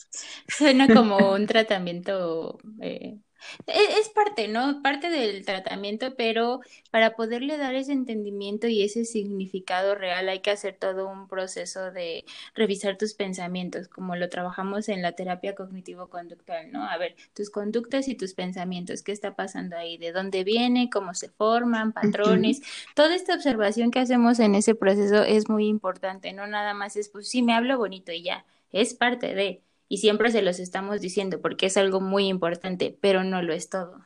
Suena 0.48 0.88
como 0.88 1.34
un 1.34 1.46
tratamiento. 1.46 2.58
eh, 2.80 3.18
es 3.66 4.08
parte, 4.08 4.48
¿no? 4.48 4.82
Parte 4.82 5.10
del 5.10 5.44
tratamiento, 5.44 6.14
pero 6.16 6.60
para 6.90 7.14
poderle 7.16 7.56
dar 7.56 7.74
ese 7.74 7.92
entendimiento 7.92 8.66
y 8.66 8.82
ese 8.82 9.04
significado 9.04 9.94
real 9.94 10.28
hay 10.28 10.40
que 10.40 10.50
hacer 10.50 10.76
todo 10.78 11.08
un 11.08 11.28
proceso 11.28 11.90
de 11.90 12.24
revisar 12.54 12.96
tus 12.96 13.14
pensamientos, 13.14 13.88
como 13.88 14.16
lo 14.16 14.28
trabajamos 14.28 14.88
en 14.88 15.02
la 15.02 15.12
terapia 15.12 15.54
cognitivo-conductual, 15.54 16.72
¿no? 16.72 16.84
A 16.88 16.96
ver, 16.98 17.16
tus 17.34 17.50
conductas 17.50 18.08
y 18.08 18.14
tus 18.14 18.34
pensamientos, 18.34 19.02
¿qué 19.02 19.12
está 19.12 19.34
pasando 19.34 19.76
ahí? 19.76 19.98
¿De 19.98 20.12
dónde 20.12 20.44
viene? 20.44 20.90
¿Cómo 20.90 21.14
se 21.14 21.28
forman? 21.28 21.92
Patrones. 21.92 22.60
Toda 22.94 23.14
esta 23.14 23.34
observación 23.34 23.90
que 23.90 24.00
hacemos 24.00 24.38
en 24.40 24.54
ese 24.54 24.74
proceso 24.74 25.22
es 25.22 25.48
muy 25.48 25.66
importante, 25.66 26.32
no 26.32 26.46
nada 26.46 26.74
más 26.74 26.96
es, 26.96 27.08
pues 27.08 27.28
sí, 27.28 27.42
me 27.42 27.54
hablo 27.54 27.78
bonito 27.78 28.12
y 28.12 28.22
ya, 28.22 28.44
es 28.70 28.94
parte 28.94 29.34
de 29.34 29.62
y 29.88 29.98
siempre 29.98 30.30
se 30.30 30.42
los 30.42 30.58
estamos 30.58 31.00
diciendo 31.00 31.40
porque 31.40 31.66
es 31.66 31.76
algo 31.76 32.00
muy 32.00 32.26
importante, 32.26 32.96
pero 33.00 33.24
no 33.24 33.42
lo 33.42 33.52
es 33.52 33.68
todo. 33.70 34.04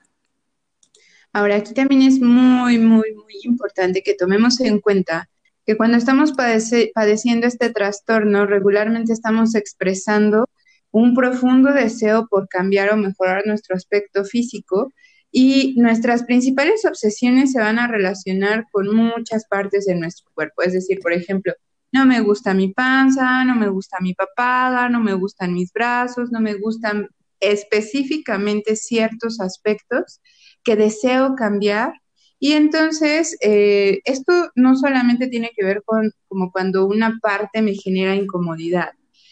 Ahora, 1.32 1.56
aquí 1.56 1.74
también 1.74 2.02
es 2.02 2.20
muy, 2.20 2.78
muy, 2.78 3.14
muy 3.14 3.34
importante 3.44 4.02
que 4.02 4.14
tomemos 4.14 4.60
en 4.60 4.80
cuenta 4.80 5.28
que 5.64 5.76
cuando 5.76 5.96
estamos 5.96 6.32
padeciendo 6.32 7.46
este 7.46 7.70
trastorno, 7.70 8.46
regularmente 8.46 9.12
estamos 9.12 9.54
expresando 9.54 10.48
un 10.90 11.14
profundo 11.14 11.72
deseo 11.72 12.26
por 12.28 12.48
cambiar 12.48 12.92
o 12.92 12.96
mejorar 12.96 13.46
nuestro 13.46 13.74
aspecto 13.74 14.24
físico 14.24 14.92
y 15.30 15.74
nuestras 15.78 16.24
principales 16.24 16.84
obsesiones 16.84 17.52
se 17.52 17.60
van 17.60 17.78
a 17.78 17.88
relacionar 17.88 18.66
con 18.70 18.94
muchas 18.94 19.46
partes 19.46 19.86
de 19.86 19.94
nuestro 19.94 20.30
cuerpo. 20.34 20.62
Es 20.62 20.74
decir, 20.74 21.00
por 21.00 21.14
ejemplo, 21.14 21.54
no 21.92 22.06
me 22.06 22.20
gusta 22.20 22.54
mi 22.54 22.72
panza, 22.72 23.44
no 23.44 23.54
me 23.54 23.68
gusta 23.68 23.98
mi 24.00 24.14
papada, 24.14 24.88
no 24.88 25.00
me 25.00 25.12
gustan 25.14 25.52
mis 25.52 25.72
brazos, 25.72 26.30
no 26.32 26.40
me 26.40 26.54
gustan 26.54 27.08
específicamente 27.40 28.76
ciertos 28.76 29.40
aspectos 29.40 30.20
que 30.64 30.76
deseo 30.76 31.34
cambiar. 31.36 31.92
Y 32.38 32.52
entonces, 32.52 33.36
eh, 33.42 34.00
esto 34.04 34.50
no 34.56 34.74
solamente 34.74 35.28
tiene 35.28 35.52
que 35.56 35.64
ver 35.64 35.82
con 35.84 36.10
como 36.28 36.50
cuando 36.50 36.86
una 36.86 37.18
parte 37.22 37.62
me 37.62 37.74
genera 37.74 38.16
incomodidad, 38.16 38.90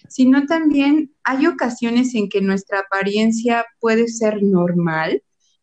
sino 0.09 0.47
también 0.47 1.12
hay 1.25 1.47
ocasiones 1.47 2.14
en 2.14 2.29
que 2.29 2.40
nuestra 2.40 2.81
apariencia 2.81 3.64
puede 3.81 4.07
ser 4.09 4.43
normal, 4.43 5.23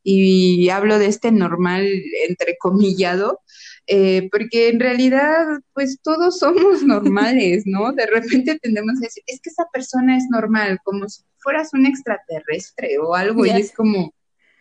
y 0.09 0.69
hablo 0.69 0.99
de 0.99 1.07
este 1.07 1.33
normal 1.33 1.85
entrecomillado, 2.29 3.41
eh, 3.87 4.27
porque 4.31 4.67
en 4.67 4.79
realidad, 4.79 5.45
pues 5.73 5.99
todos 6.03 6.39
somos 6.39 6.83
normales, 6.83 7.63
¿no? 7.65 7.93
De 7.93 8.05
repente 8.05 8.59
tendemos 8.61 8.97
a 8.97 9.01
decir, 9.01 9.23
es 9.27 9.39
que 9.41 9.49
esa 9.49 9.65
persona 9.71 10.17
es 10.17 10.25
normal, 10.29 10.79
como 10.83 11.07
si 11.07 11.23
fueras 11.37 11.73
un 11.73 11.85
extraterrestre 11.85 12.97
o 12.99 13.15
algo, 13.15 13.45
y 13.45 13.49
es 13.51 13.71
como, 13.71 14.13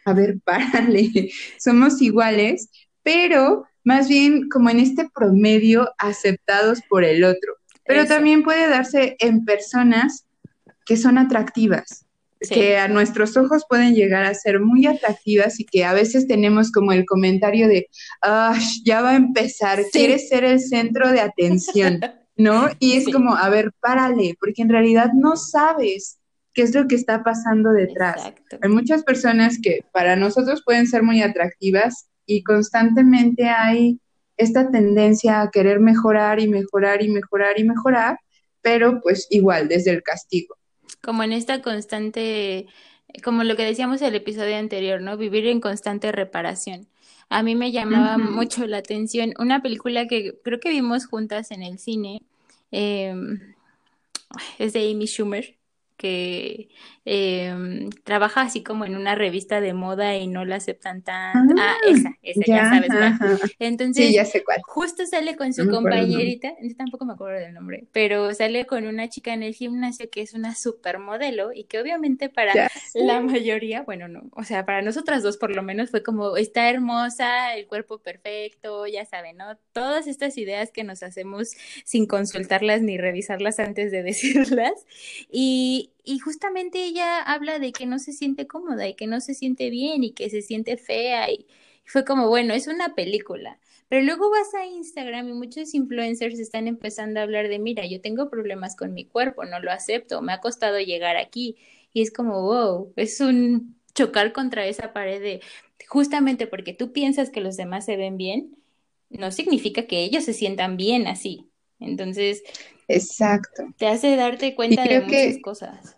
a 0.05 0.13
ver, 0.13 0.39
párale, 0.45 1.31
somos 1.59 2.01
iguales, 2.01 2.71
pero 3.03 3.67
más 3.83 4.09
bien 4.09 4.49
como 4.49 4.71
en 4.71 4.81
este 4.81 5.09
promedio 5.13 5.93
aceptados 5.99 6.81
por 6.89 7.05
el 7.05 7.25
otro. 7.25 7.57
Pero 7.85 8.01
Eso. 8.03 8.15
también 8.15 8.43
puede 8.43 8.69
darse 8.69 9.17
en 9.19 9.45
personas 9.45 10.27
que 10.85 10.97
son 10.97 11.19
atractivas, 11.19 12.06
Sí. 12.47 12.55
que 12.55 12.77
a 12.79 12.89
nuestros 12.89 13.37
ojos 13.37 13.65
pueden 13.69 13.95
llegar 13.95 14.25
a 14.25 14.35
ser 14.35 14.61
muy 14.61 14.87
atractivas 14.87 15.61
y 15.61 15.65
que 15.65 15.85
a 15.85 15.93
veces 15.93 16.27
tenemos 16.27 16.71
como 16.73 16.93
el 16.93 17.05
comentario 17.07 17.69
de, 17.69 17.87
ah, 18.23 18.59
ya 18.85 19.03
va 19.03 19.11
a 19.11 19.17
empezar, 19.17 19.83
Sí. 19.85 19.91
quieres 19.93 20.29
ser 20.29 20.45
el 20.45 20.61
centro 20.61 21.11
de 21.13 21.21
atención, 21.21 22.01
¿no? 22.37 22.69
Y 22.79 22.93
es 22.97 23.05
Sí. 23.05 23.13
como, 23.13 23.35
a 23.37 23.49
ver, 23.49 23.73
párale, 23.81 24.35
porque 24.41 24.63
en 24.63 24.69
realidad 24.71 25.11
no 25.15 25.37
sabes 25.37 26.19
qué 26.55 26.63
es 26.63 26.75
lo 26.75 26.87
que 26.89 26.95
está 26.95 27.23
pasando 27.23 27.71
detrás. 27.73 28.17
Exacto. 28.17 28.59
Hay 28.63 28.71
muchas 28.71 29.03
personas 29.05 29.59
que 29.63 29.81
para 29.93 30.17
nosotros 30.17 30.63
pueden 30.65 30.87
ser 30.87 31.03
muy 31.03 31.21
atractivas 31.23 32.09
y 32.25 32.43
constantemente 32.43 33.45
hay 33.49 34.01
esta 34.39 34.71
tendencia 34.71 35.41
a 35.43 35.51
querer 35.51 35.81
mejorar 35.81 36.41
y 36.41 36.49
mejorar 36.49 37.03
y 37.03 37.09
mejorar 37.11 37.59
y 37.59 37.65
mejorar, 37.65 38.19
pero 38.63 39.01
pues 39.01 39.27
igual 39.31 39.69
desde 39.69 39.91
el 39.93 40.03
castigo. 40.03 40.57
Como 41.03 41.23
en 41.23 41.33
esta 41.33 41.63
constante, 41.63 42.67
como 43.25 43.45
lo 43.45 43.57
que 43.57 43.65
decíamos 43.65 44.03
en 44.03 44.09
el 44.09 44.15
episodio 44.17 44.57
anterior, 44.57 45.01
¿no? 45.01 45.17
Vivir 45.17 45.47
en 45.47 45.61
constante 45.61 46.13
reparación. 46.13 46.89
A 47.29 47.43
mí 47.43 47.55
me 47.57 47.73
llamaba 47.73 48.19
mucho 48.19 48.67
la 48.67 48.79
atención 48.79 49.35
una 49.39 49.61
película 49.61 50.07
que 50.07 50.39
creo 50.45 50.61
que 50.61 50.71
vimos 50.71 51.07
juntas 51.07 51.51
en 51.51 51.63
el 51.63 51.79
cine, 51.79 52.23
eh, 52.71 53.15
es 54.59 54.73
de 54.73 54.91
Amy 54.91 55.07
Schumer, 55.07 55.57
que 55.97 56.69
eh, 57.05 57.89
trabaja 58.05 58.43
así 58.43 58.63
como 58.63 58.85
en 58.85 58.97
una 58.97 59.15
revista 59.15 59.61
de 59.61 59.75
moda 59.75 60.17
y 60.17 60.27
no 60.27 60.45
la 60.45 60.57
aceptan 60.57 61.03
tanto. 61.03 61.55
Ah, 61.59 61.75
Ah, 61.77 61.77
esa, 61.91 62.11
esa, 62.23 62.45
ya, 62.47 62.57
Ya, 62.57 62.69
sabes 62.71 62.91
cuál. 62.97 63.19
Entonces, 63.59 64.07
Sí, 64.07 64.15
ya 64.15 64.25
sé 64.25 64.45
cuál. 64.45 64.59
Justo 64.63 65.07
sale 65.07 65.37
con 65.37 65.53
su 65.53 65.65
No 65.65 65.73
compañerita, 65.77 66.55
yo 66.61 66.77
tampoco 66.77 67.05
me 67.05 67.15
acuerdo 67.15 67.39
del 67.41 67.55
nombre, 67.55 67.87
pero 67.93 68.33
sale 68.35 68.67
con 68.67 68.87
una 68.87 69.09
chica 69.09 69.33
en 69.33 69.43
el 69.43 69.55
gimnasio 69.55 70.11
que 70.11 70.23
es 70.23 70.35
una 70.35 70.55
supermodelo 70.55 71.53
y 71.53 71.65
que 71.65 71.81
obviamente 71.81 72.29
para 72.29 72.53
Ya 72.55 72.69
la 72.95 73.21
mayoría, 73.21 73.83
bueno, 73.83 74.09
no, 74.09 74.29
o 74.33 74.45
sea, 74.45 74.65
para 74.67 74.83
nosotras 74.83 75.23
dos 75.23 75.37
por 75.37 75.55
lo 75.55 75.63
menos 75.63 75.91
fue 75.91 76.03
como, 76.03 76.37
está 76.37 76.69
hermosa, 76.71 77.55
el 77.55 77.67
cuerpo 77.67 77.99
perfecto, 77.99 78.87
ya 78.87 79.05
saben, 79.05 79.37
¿no? 79.37 79.57
Todas 79.73 80.07
estas 80.07 80.37
ideas 80.39 80.71
que 80.73 80.85
nos 80.85 81.03
hacemos 81.03 81.51
sin 81.85 82.07
consultarlas 82.07 82.83
ni 82.83 82.99
revisarlas 82.99 83.59
antes 83.59 83.91
de 83.93 84.03
decirlas. 84.03 84.73
Y, 85.31 85.86
y 86.05 86.19
justamente 86.19 86.85
ella 86.85 87.23
habla 87.23 87.59
de 87.59 87.73
que 87.73 87.87
no 87.87 87.99
se 87.99 88.13
siente 88.13 88.47
cómoda 88.47 88.89
y 88.89 88.95
que 88.95 89.07
no 89.07 89.21
se 89.21 89.35
siente 89.35 89.71
bien 89.71 90.05
y 90.05 90.13
que 90.13 90.31
se 90.31 90.43
siente 90.43 90.77
fea 90.77 91.31
y 91.31 91.47
fue 91.85 92.05
como, 92.05 92.29
bueno, 92.29 92.55
es 92.55 92.67
una 92.67 92.95
película. 92.95 93.59
Pero 93.89 94.03
luego 94.05 94.31
vas 94.31 94.53
a 94.55 94.67
Instagram 94.67 95.29
y 95.29 95.33
muchos 95.35 95.75
influencers 95.75 96.39
están 96.41 96.67
empezando 96.67 97.21
a 97.21 97.23
hablar 97.23 97.49
de, 97.49 97.59
mira, 97.61 97.87
yo 97.87 98.01
tengo 98.01 98.29
problemas 98.31 98.75
con 98.77 98.93
mi 98.95 99.05
cuerpo, 99.05 99.45
no 99.45 99.61
lo 99.61 99.71
acepto, 99.71 100.23
me 100.23 100.33
ha 100.33 100.41
costado 100.41 100.79
llegar 100.81 101.17
aquí. 101.17 101.57
Y 101.93 102.03
es 102.03 102.13
como, 102.13 102.43
wow, 102.43 102.93
es 102.97 103.21
un 103.21 103.81
chocar 103.95 104.33
contra 104.33 104.67
esa 104.67 104.93
pared 104.93 105.21
de, 105.23 105.41
justamente 105.89 106.47
porque 106.47 106.75
tú 106.75 106.93
piensas 106.93 107.31
que 107.31 107.41
los 107.41 107.57
demás 107.57 107.85
se 107.87 107.97
ven 107.97 108.17
bien, 108.17 108.57
no 109.11 109.31
significa 109.31 109.87
que 109.87 110.03
ellos 110.05 110.25
se 110.25 110.33
sientan 110.33 110.77
bien 110.77 111.07
así. 111.07 111.51
Entonces, 111.81 112.43
Exacto. 112.89 113.65
te 113.77 113.87
hace 113.87 114.17
darte 114.17 114.55
cuenta 114.55 114.85
de 114.85 115.01
muchas 115.01 115.11
que- 115.11 115.41
cosas. 115.41 115.97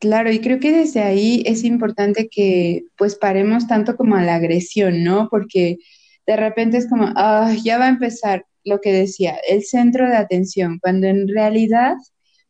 Claro, 0.00 0.30
y 0.30 0.38
creo 0.40 0.60
que 0.60 0.70
desde 0.70 1.02
ahí 1.02 1.42
es 1.44 1.64
importante 1.64 2.28
que 2.30 2.84
pues 2.96 3.16
paremos 3.16 3.66
tanto 3.66 3.96
como 3.96 4.14
a 4.14 4.22
la 4.22 4.36
agresión, 4.36 5.02
¿no? 5.02 5.28
Porque 5.28 5.78
de 6.24 6.36
repente 6.36 6.76
es 6.76 6.88
como, 6.88 7.08
ah, 7.16 7.52
ya 7.64 7.78
va 7.78 7.86
a 7.86 7.90
empezar 7.90 8.46
lo 8.64 8.80
que 8.80 8.92
decía, 8.92 9.40
el 9.48 9.64
centro 9.64 10.08
de 10.08 10.14
atención, 10.16 10.78
cuando 10.80 11.08
en 11.08 11.26
realidad 11.26 11.94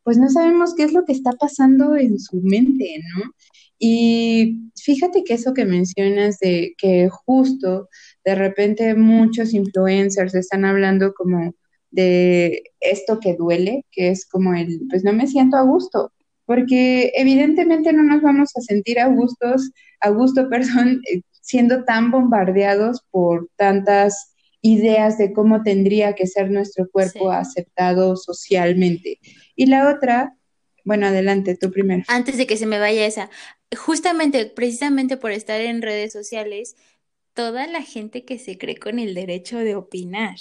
pues 0.03 0.19
no 0.19 0.29
sabemos 0.29 0.75
qué 0.75 0.83
es 0.85 0.93
lo 0.93 1.05
que 1.05 1.13
está 1.13 1.33
pasando 1.33 1.97
en 1.97 2.19
su 2.19 2.37
mente, 2.43 2.99
¿no? 3.15 3.33
Y 3.79 4.71
fíjate 4.83 5.23
que 5.25 5.35
eso 5.35 5.55
que 5.55 5.65
mencionas 5.65 6.39
de 6.41 6.75
que 6.77 7.09
justo 7.09 7.89
de 8.25 8.35
repente 8.35 8.95
muchos 8.95 9.55
influencers 9.55 10.35
están 10.35 10.65
hablando 10.65 11.15
como 11.15 11.55
de 11.99 12.63
esto 12.79 13.19
que 13.19 13.35
duele, 13.35 13.85
que 13.91 14.11
es 14.11 14.25
como 14.25 14.55
el, 14.55 14.83
pues 14.89 15.03
no 15.03 15.13
me 15.13 15.27
siento 15.27 15.57
a 15.57 15.63
gusto, 15.63 16.13
porque 16.45 17.11
evidentemente 17.17 17.93
no 17.93 18.05
nos 18.05 18.23
vamos 18.23 18.51
a 18.57 18.61
sentir 18.61 19.01
a 19.01 19.09
gustos, 19.09 19.73
a 20.01 20.11
gusto, 20.11 20.49
perdón, 20.51 21.01
eh, 21.11 21.23
siendo 21.41 21.85
tan 21.85 22.13
bombardeados 22.13 23.03
por 23.11 23.49
tantas 23.57 24.33
ideas 24.61 25.19
de 25.19 25.33
cómo 25.33 25.63
tendría 25.63 26.15
que 26.15 26.27
ser 26.27 26.51
nuestro 26.51 26.89
cuerpo 26.89 27.33
aceptado 27.33 28.17
socialmente. 28.17 29.19
Y 29.57 29.67
la 29.67 29.91
otra, 29.91 30.37
bueno, 30.85 31.07
adelante, 31.07 31.57
tú 31.57 31.71
primero. 31.71 32.05
Antes 32.07 32.37
de 32.37 32.47
que 32.47 32.57
se 32.57 32.67
me 32.67 32.79
vaya 32.79 33.07
esa, 33.07 33.31
justamente, 33.77 34.47
precisamente 34.47 35.17
por 35.17 35.33
estar 35.33 35.61
en 35.61 35.83
redes 35.83 36.13
sociales, 36.13 36.77
toda 37.35 37.67
la 37.67 37.83
gente 37.83 38.25
que 38.25 38.39
se 38.39 38.59
cree 38.59 38.77
con 38.77 38.99
el 38.99 39.15
derecho 39.15 39.59
de 39.59 39.75
opinar. 39.75 40.37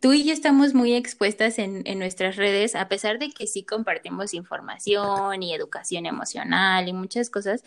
Tú 0.00 0.12
y 0.12 0.24
yo 0.24 0.32
estamos 0.32 0.74
muy 0.74 0.94
expuestas 0.94 1.58
en, 1.58 1.82
en 1.86 1.98
nuestras 1.98 2.36
redes, 2.36 2.74
a 2.74 2.88
pesar 2.88 3.18
de 3.18 3.30
que 3.30 3.46
sí 3.46 3.64
compartimos 3.64 4.34
información 4.34 5.42
y 5.42 5.54
educación 5.54 6.06
emocional 6.06 6.88
y 6.88 6.92
muchas 6.92 7.30
cosas, 7.30 7.62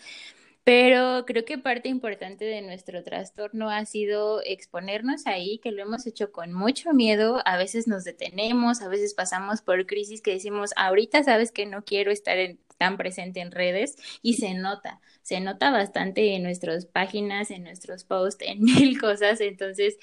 pero 0.64 1.24
creo 1.26 1.46
que 1.46 1.56
parte 1.58 1.88
importante 1.88 2.44
de 2.44 2.60
nuestro 2.60 3.02
trastorno 3.02 3.70
ha 3.70 3.86
sido 3.86 4.42
exponernos 4.44 5.26
ahí, 5.26 5.58
que 5.60 5.72
lo 5.72 5.82
hemos 5.82 6.06
hecho 6.06 6.30
con 6.30 6.52
mucho 6.52 6.92
miedo. 6.92 7.40
A 7.46 7.56
veces 7.56 7.88
nos 7.88 8.04
detenemos, 8.04 8.82
a 8.82 8.88
veces 8.88 9.14
pasamos 9.14 9.62
por 9.62 9.86
crisis 9.86 10.20
que 10.20 10.32
decimos, 10.32 10.72
ahorita 10.76 11.24
sabes 11.24 11.52
que 11.52 11.64
no 11.66 11.84
quiero 11.84 12.10
estar 12.10 12.36
tan 12.78 12.96
presente 12.96 13.40
en 13.40 13.50
redes 13.50 13.96
y 14.22 14.34
se 14.34 14.54
nota, 14.54 15.00
se 15.22 15.40
nota 15.40 15.70
bastante 15.70 16.34
en 16.34 16.44
nuestras 16.44 16.86
páginas, 16.86 17.50
en 17.50 17.64
nuestros 17.64 18.04
posts, 18.04 18.44
en 18.46 18.62
mil 18.64 18.98
cosas. 18.98 19.40
Entonces, 19.40 19.98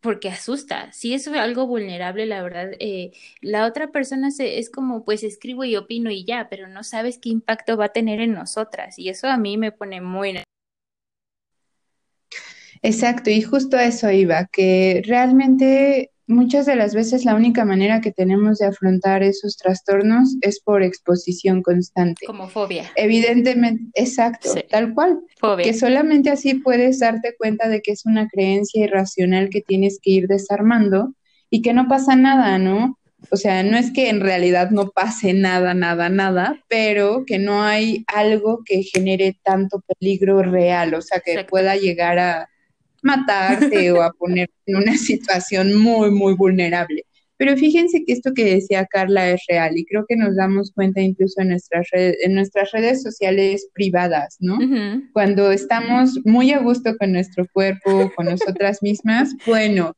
porque 0.00 0.28
asusta. 0.28 0.92
Si 0.92 1.14
es 1.14 1.26
algo 1.26 1.66
vulnerable, 1.66 2.26
la 2.26 2.42
verdad, 2.42 2.70
eh, 2.78 3.12
la 3.40 3.66
otra 3.66 3.90
persona 3.90 4.30
se, 4.30 4.58
es 4.58 4.70
como, 4.70 5.04
pues 5.04 5.24
escribo 5.24 5.64
y 5.64 5.76
opino 5.76 6.10
y 6.10 6.24
ya, 6.24 6.48
pero 6.48 6.68
no 6.68 6.84
sabes 6.84 7.18
qué 7.18 7.30
impacto 7.30 7.76
va 7.76 7.86
a 7.86 7.92
tener 7.92 8.20
en 8.20 8.34
nosotras. 8.34 8.98
Y 8.98 9.08
eso 9.08 9.26
a 9.28 9.36
mí 9.36 9.56
me 9.56 9.72
pone 9.72 10.00
muy... 10.00 10.38
Exacto, 12.82 13.30
y 13.30 13.42
justo 13.42 13.76
a 13.78 13.84
eso 13.84 14.10
iba, 14.10 14.46
que 14.46 15.02
realmente 15.04 16.12
muchas 16.26 16.66
de 16.66 16.76
las 16.76 16.94
veces 16.94 17.24
la 17.24 17.34
única 17.34 17.64
manera 17.64 18.00
que 18.00 18.12
tenemos 18.12 18.58
de 18.58 18.66
afrontar 18.66 19.22
esos 19.22 19.56
trastornos 19.56 20.36
es 20.40 20.60
por 20.60 20.82
exposición 20.82 21.62
constante. 21.62 22.26
Como 22.26 22.48
fobia. 22.48 22.90
Evidentemente, 22.96 23.84
exacto, 23.94 24.50
tal 24.70 24.94
cual. 24.94 25.20
Fobia. 25.38 25.64
Que 25.64 25.74
solamente 25.74 26.30
así 26.30 26.54
puedes 26.54 27.00
darte 27.00 27.34
cuenta 27.36 27.68
de 27.68 27.80
que 27.80 27.92
es 27.92 28.06
una 28.06 28.28
creencia 28.28 28.84
irracional 28.84 29.50
que 29.50 29.60
tienes 29.60 29.98
que 30.02 30.10
ir 30.10 30.26
desarmando 30.26 31.14
y 31.50 31.62
que 31.62 31.72
no 31.72 31.88
pasa 31.88 32.16
nada, 32.16 32.58
¿no? 32.58 32.98
O 33.30 33.36
sea, 33.36 33.62
no 33.62 33.76
es 33.76 33.90
que 33.92 34.08
en 34.08 34.20
realidad 34.20 34.70
no 34.70 34.90
pase 34.90 35.32
nada, 35.32 35.74
nada, 35.74 36.08
nada, 36.08 36.62
pero 36.68 37.24
que 37.26 37.38
no 37.38 37.62
hay 37.62 38.04
algo 38.08 38.62
que 38.64 38.82
genere 38.82 39.38
tanto 39.42 39.82
peligro 39.98 40.42
real, 40.42 40.94
o 40.94 41.02
sea, 41.02 41.20
que 41.20 41.44
pueda 41.44 41.76
llegar 41.76 42.18
a 42.18 42.48
matarte 43.06 43.92
o 43.92 44.02
a 44.02 44.12
poner 44.12 44.50
en 44.66 44.76
una 44.76 44.96
situación 45.08 45.74
muy, 45.74 46.10
muy 46.10 46.34
vulnerable. 46.34 47.04
Pero 47.38 47.56
fíjense 47.56 48.02
que 48.04 48.14
esto 48.14 48.32
que 48.34 48.44
decía 48.44 48.86
Carla 48.86 49.30
es 49.30 49.42
real 49.48 49.76
y 49.76 49.84
creo 49.84 50.06
que 50.08 50.16
nos 50.16 50.36
damos 50.36 50.72
cuenta 50.72 51.02
incluso 51.02 51.42
en 51.42 51.50
nuestras 51.50 51.86
redes, 51.92 52.16
en 52.22 52.34
nuestras 52.34 52.72
redes 52.72 53.02
sociales 53.02 53.68
privadas, 53.74 54.36
¿no? 54.40 54.58
Cuando 55.12 55.52
estamos 55.52 56.18
muy 56.24 56.52
a 56.52 56.60
gusto 56.60 56.96
con 56.96 57.12
nuestro 57.12 57.46
cuerpo, 57.52 58.10
con 58.16 58.26
nosotras 58.26 58.82
mismas, 58.82 59.34
bueno, 59.46 59.92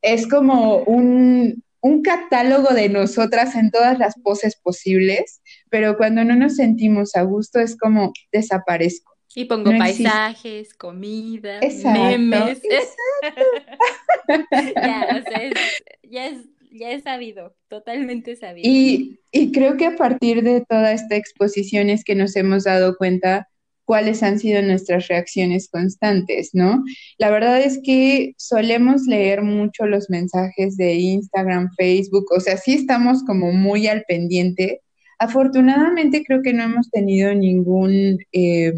es 0.00 0.26
como 0.26 0.78
un, 0.84 1.62
un 1.82 2.02
catálogo 2.02 2.72
de 2.72 2.88
nosotras 2.88 3.54
en 3.54 3.70
todas 3.70 3.98
las 3.98 4.14
poses 4.22 4.56
posibles, 4.56 5.42
pero 5.68 5.98
cuando 5.98 6.24
no 6.24 6.36
nos 6.36 6.56
sentimos 6.56 7.14
a 7.16 7.22
gusto 7.22 7.60
es 7.60 7.76
como 7.76 8.12
desaparezco. 8.32 9.17
Y 9.34 9.44
pongo 9.44 9.70
paisajes, 9.76 10.74
comida, 10.74 11.60
memes. 11.84 12.62
ya, 14.74 15.18
o 15.18 15.30
sea, 15.30 15.42
es, 15.42 15.54
ya, 16.02 16.26
es, 16.26 16.38
ya 16.72 16.90
es 16.90 17.04
sabido, 17.04 17.54
totalmente 17.68 18.36
sabido. 18.36 18.68
Y, 18.68 19.20
y 19.30 19.52
creo 19.52 19.76
que 19.76 19.86
a 19.86 19.96
partir 19.96 20.42
de 20.42 20.64
toda 20.66 20.92
esta 20.92 21.16
exposición 21.16 21.90
es 21.90 22.04
que 22.04 22.14
nos 22.14 22.34
hemos 22.36 22.64
dado 22.64 22.96
cuenta 22.96 23.48
cuáles 23.88 24.22
han 24.22 24.38
sido 24.38 24.60
nuestras 24.60 25.08
reacciones 25.08 25.70
constantes, 25.70 26.50
¿no? 26.52 26.84
La 27.16 27.30
verdad 27.30 27.58
es 27.58 27.80
que 27.82 28.34
solemos 28.36 29.06
leer 29.06 29.42
mucho 29.42 29.86
los 29.86 30.10
mensajes 30.10 30.76
de 30.76 30.96
Instagram, 30.96 31.70
Facebook, 31.74 32.26
o 32.36 32.38
sea, 32.38 32.58
sí 32.58 32.74
estamos 32.74 33.24
como 33.24 33.50
muy 33.50 33.86
al 33.86 34.04
pendiente. 34.06 34.82
Afortunadamente 35.18 36.22
creo 36.22 36.42
que 36.42 36.52
no 36.52 36.64
hemos 36.64 36.90
tenido 36.90 37.34
ningún 37.34 38.18
eh, 38.32 38.74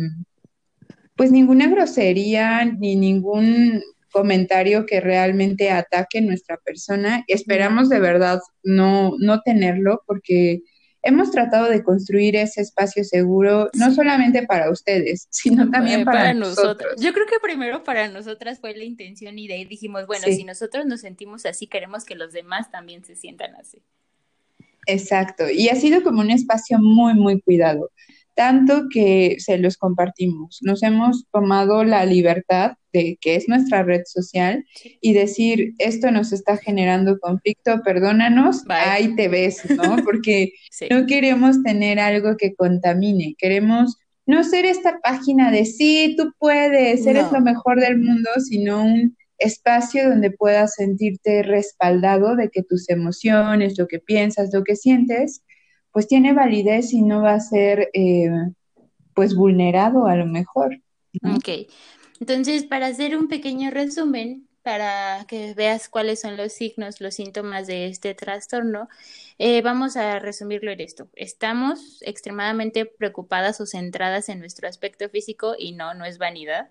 pues 1.21 1.33
ninguna 1.33 1.69
grosería 1.69 2.65
ni 2.65 2.97
ningún 2.97 3.83
comentario 4.11 4.87
que 4.87 5.03
realmente 5.03 5.71
ataque 5.71 6.23
nuestra 6.23 6.57
persona. 6.57 7.25
Esperamos 7.27 7.91
de 7.91 8.01
verdad 8.01 8.41
no, 8.63 9.13
no 9.19 9.43
tenerlo 9.43 10.03
porque 10.07 10.63
hemos 11.03 11.31
tratado 11.31 11.69
de 11.69 11.83
construir 11.83 12.37
ese 12.37 12.63
espacio 12.63 13.05
seguro, 13.05 13.69
no 13.75 13.93
solamente 13.93 14.47
para 14.47 14.71
ustedes, 14.71 15.27
sino 15.29 15.71
también 15.71 16.07
para, 16.07 16.33
nosotros. 16.33 16.95
Yo 16.99 17.13
creo 17.13 17.27
que 17.27 17.37
primero 17.43 17.85
para 17.85 18.09
nosotras 18.09 18.59
fue 18.59 18.75
la 18.75 18.85
intención 18.85 19.39
y 19.39 19.47
de 19.47 19.53
ahí 19.53 19.67
dijimos, 19.67 20.07
bueno, 20.07 20.25
si 20.25 20.45
nosotros 20.45 20.87
nos 20.87 21.03
sentimos 21.03 21.45
así, 21.45 21.67
queremos 21.67 22.07
que 22.07 22.15
los 22.15 22.33
demás 22.33 22.71
también 22.71 23.05
se 23.05 23.15
sientan 23.15 23.55
así. 23.57 23.83
Exacto, 24.87 25.51
y 25.51 25.69
ha 25.69 25.77
sido 25.77 26.03
como 26.03 26.23
un 26.23 26.31
espacio 26.31 26.79
muy, 26.79 27.13
muy 27.13 27.43
cuidado 27.43 27.91
tanto 28.40 28.85
que 28.90 29.37
se 29.38 29.59
los 29.59 29.76
compartimos. 29.76 30.61
Nos 30.62 30.83
hemos 30.83 31.26
tomado 31.31 31.85
la 31.85 32.07
libertad 32.07 32.72
de 32.90 33.18
que 33.20 33.35
es 33.35 33.50
nuestra 33.50 33.83
red 33.83 34.00
social 34.07 34.64
y 35.03 35.12
decir, 35.12 35.74
esto 35.76 36.11
nos 36.11 36.33
está 36.33 36.57
generando 36.57 37.18
conflicto, 37.20 37.83
perdónanos, 37.85 38.62
ahí 38.70 39.14
te 39.14 39.29
ves, 39.29 39.61
¿no? 39.68 39.96
Porque 40.07 40.55
no 40.88 41.05
queremos 41.05 41.62
tener 41.62 42.00
algo 42.00 42.38
que 42.38 42.55
contamine, 42.55 43.35
queremos 43.37 43.98
no 44.24 44.42
ser 44.42 44.64
esta 44.64 45.00
página 45.00 45.50
de 45.50 45.66
sí, 45.66 46.14
tú 46.16 46.33
puedes, 46.38 47.07
eres 47.07 47.31
lo 47.31 47.42
mejor 47.42 47.79
del 47.79 47.98
mundo, 47.98 48.31
sino 48.38 48.83
un 48.83 49.18
espacio 49.37 50.09
donde 50.09 50.31
puedas 50.31 50.76
sentirte 50.76 51.42
respaldado 51.42 52.37
de 52.37 52.48
que 52.48 52.62
tus 52.62 52.88
emociones, 52.88 53.79
lo 53.79 53.87
que 53.87 53.98
piensas, 53.98 54.48
lo 54.50 54.64
que 54.64 54.76
sientes, 54.76 55.42
pues 55.92 56.07
tiene 56.07 56.33
validez 56.33 56.92
y 56.92 57.03
no 57.03 57.22
va 57.22 57.35
a 57.35 57.40
ser 57.40 57.90
eh, 57.92 58.31
pues 59.14 59.35
vulnerado 59.35 60.07
a 60.07 60.16
lo 60.16 60.26
mejor. 60.26 60.81
Ok, 61.24 61.68
entonces 62.20 62.64
para 62.64 62.87
hacer 62.87 63.16
un 63.16 63.29
pequeño 63.29 63.70
resumen, 63.70 64.48
para 64.62 65.24
que 65.26 65.55
veas 65.55 65.88
cuáles 65.88 66.20
son 66.20 66.37
los 66.37 66.53
signos, 66.53 67.00
los 67.00 67.14
síntomas 67.14 67.66
de 67.66 67.87
este 67.87 68.14
trastorno, 68.14 68.88
eh, 69.38 69.62
vamos 69.62 69.96
a 69.96 70.18
resumirlo 70.18 70.70
en 70.70 70.81
esto. 70.81 71.09
Estamos 71.14 72.03
extremadamente 72.03 72.85
preocupadas 72.85 73.61
o 73.61 73.66
centradas 73.66 74.29
en 74.29 74.38
nuestro 74.38 74.68
aspecto 74.68 75.09
físico 75.09 75.55
y 75.59 75.72
no, 75.72 75.94
no 75.94 76.05
es 76.05 76.18
vanidad. 76.18 76.68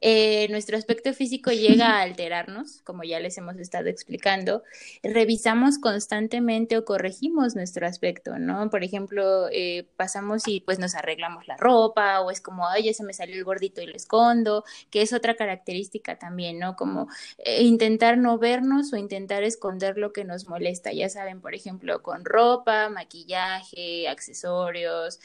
Eh, 0.00 0.48
nuestro 0.50 0.76
aspecto 0.76 1.12
físico 1.14 1.50
llega 1.50 1.98
a 1.98 2.02
alterarnos, 2.02 2.82
como 2.82 3.04
ya 3.04 3.20
les 3.20 3.38
hemos 3.38 3.56
estado 3.56 3.88
explicando. 3.88 4.62
Revisamos 5.02 5.78
constantemente 5.78 6.76
o 6.76 6.84
corregimos 6.84 7.54
nuestro 7.54 7.86
aspecto, 7.86 8.38
¿no? 8.38 8.68
Por 8.70 8.84
ejemplo, 8.84 9.48
eh, 9.50 9.88
pasamos 9.96 10.46
y 10.46 10.60
pues 10.60 10.78
nos 10.78 10.94
arreglamos 10.94 11.46
la 11.48 11.56
ropa 11.56 12.20
o 12.20 12.30
es 12.30 12.40
como, 12.40 12.68
ay, 12.68 12.84
ya 12.84 12.94
se 12.94 13.04
me 13.04 13.14
salió 13.14 13.36
el 13.36 13.44
gordito 13.44 13.80
y 13.80 13.86
lo 13.86 13.94
escondo, 13.94 14.64
que 14.90 15.02
es 15.02 15.12
otra 15.12 15.36
característica 15.36 16.18
también, 16.18 16.58
¿no? 16.58 16.76
Como 16.76 17.08
eh, 17.38 17.62
intentar 17.62 18.18
no 18.18 18.38
vernos 18.38 18.92
o 18.92 18.96
intentar 18.96 19.42
esconder 19.42 19.96
lo 19.98 20.12
que 20.12 20.24
nos 20.24 20.48
molesta, 20.48 20.92
ya 20.92 21.08
saben, 21.08 21.40
por 21.40 21.54
ejemplo, 21.54 22.02
con 22.02 22.24
ropa, 22.24 22.88
maquillaje, 22.88 24.08
accesorios. 24.08 25.20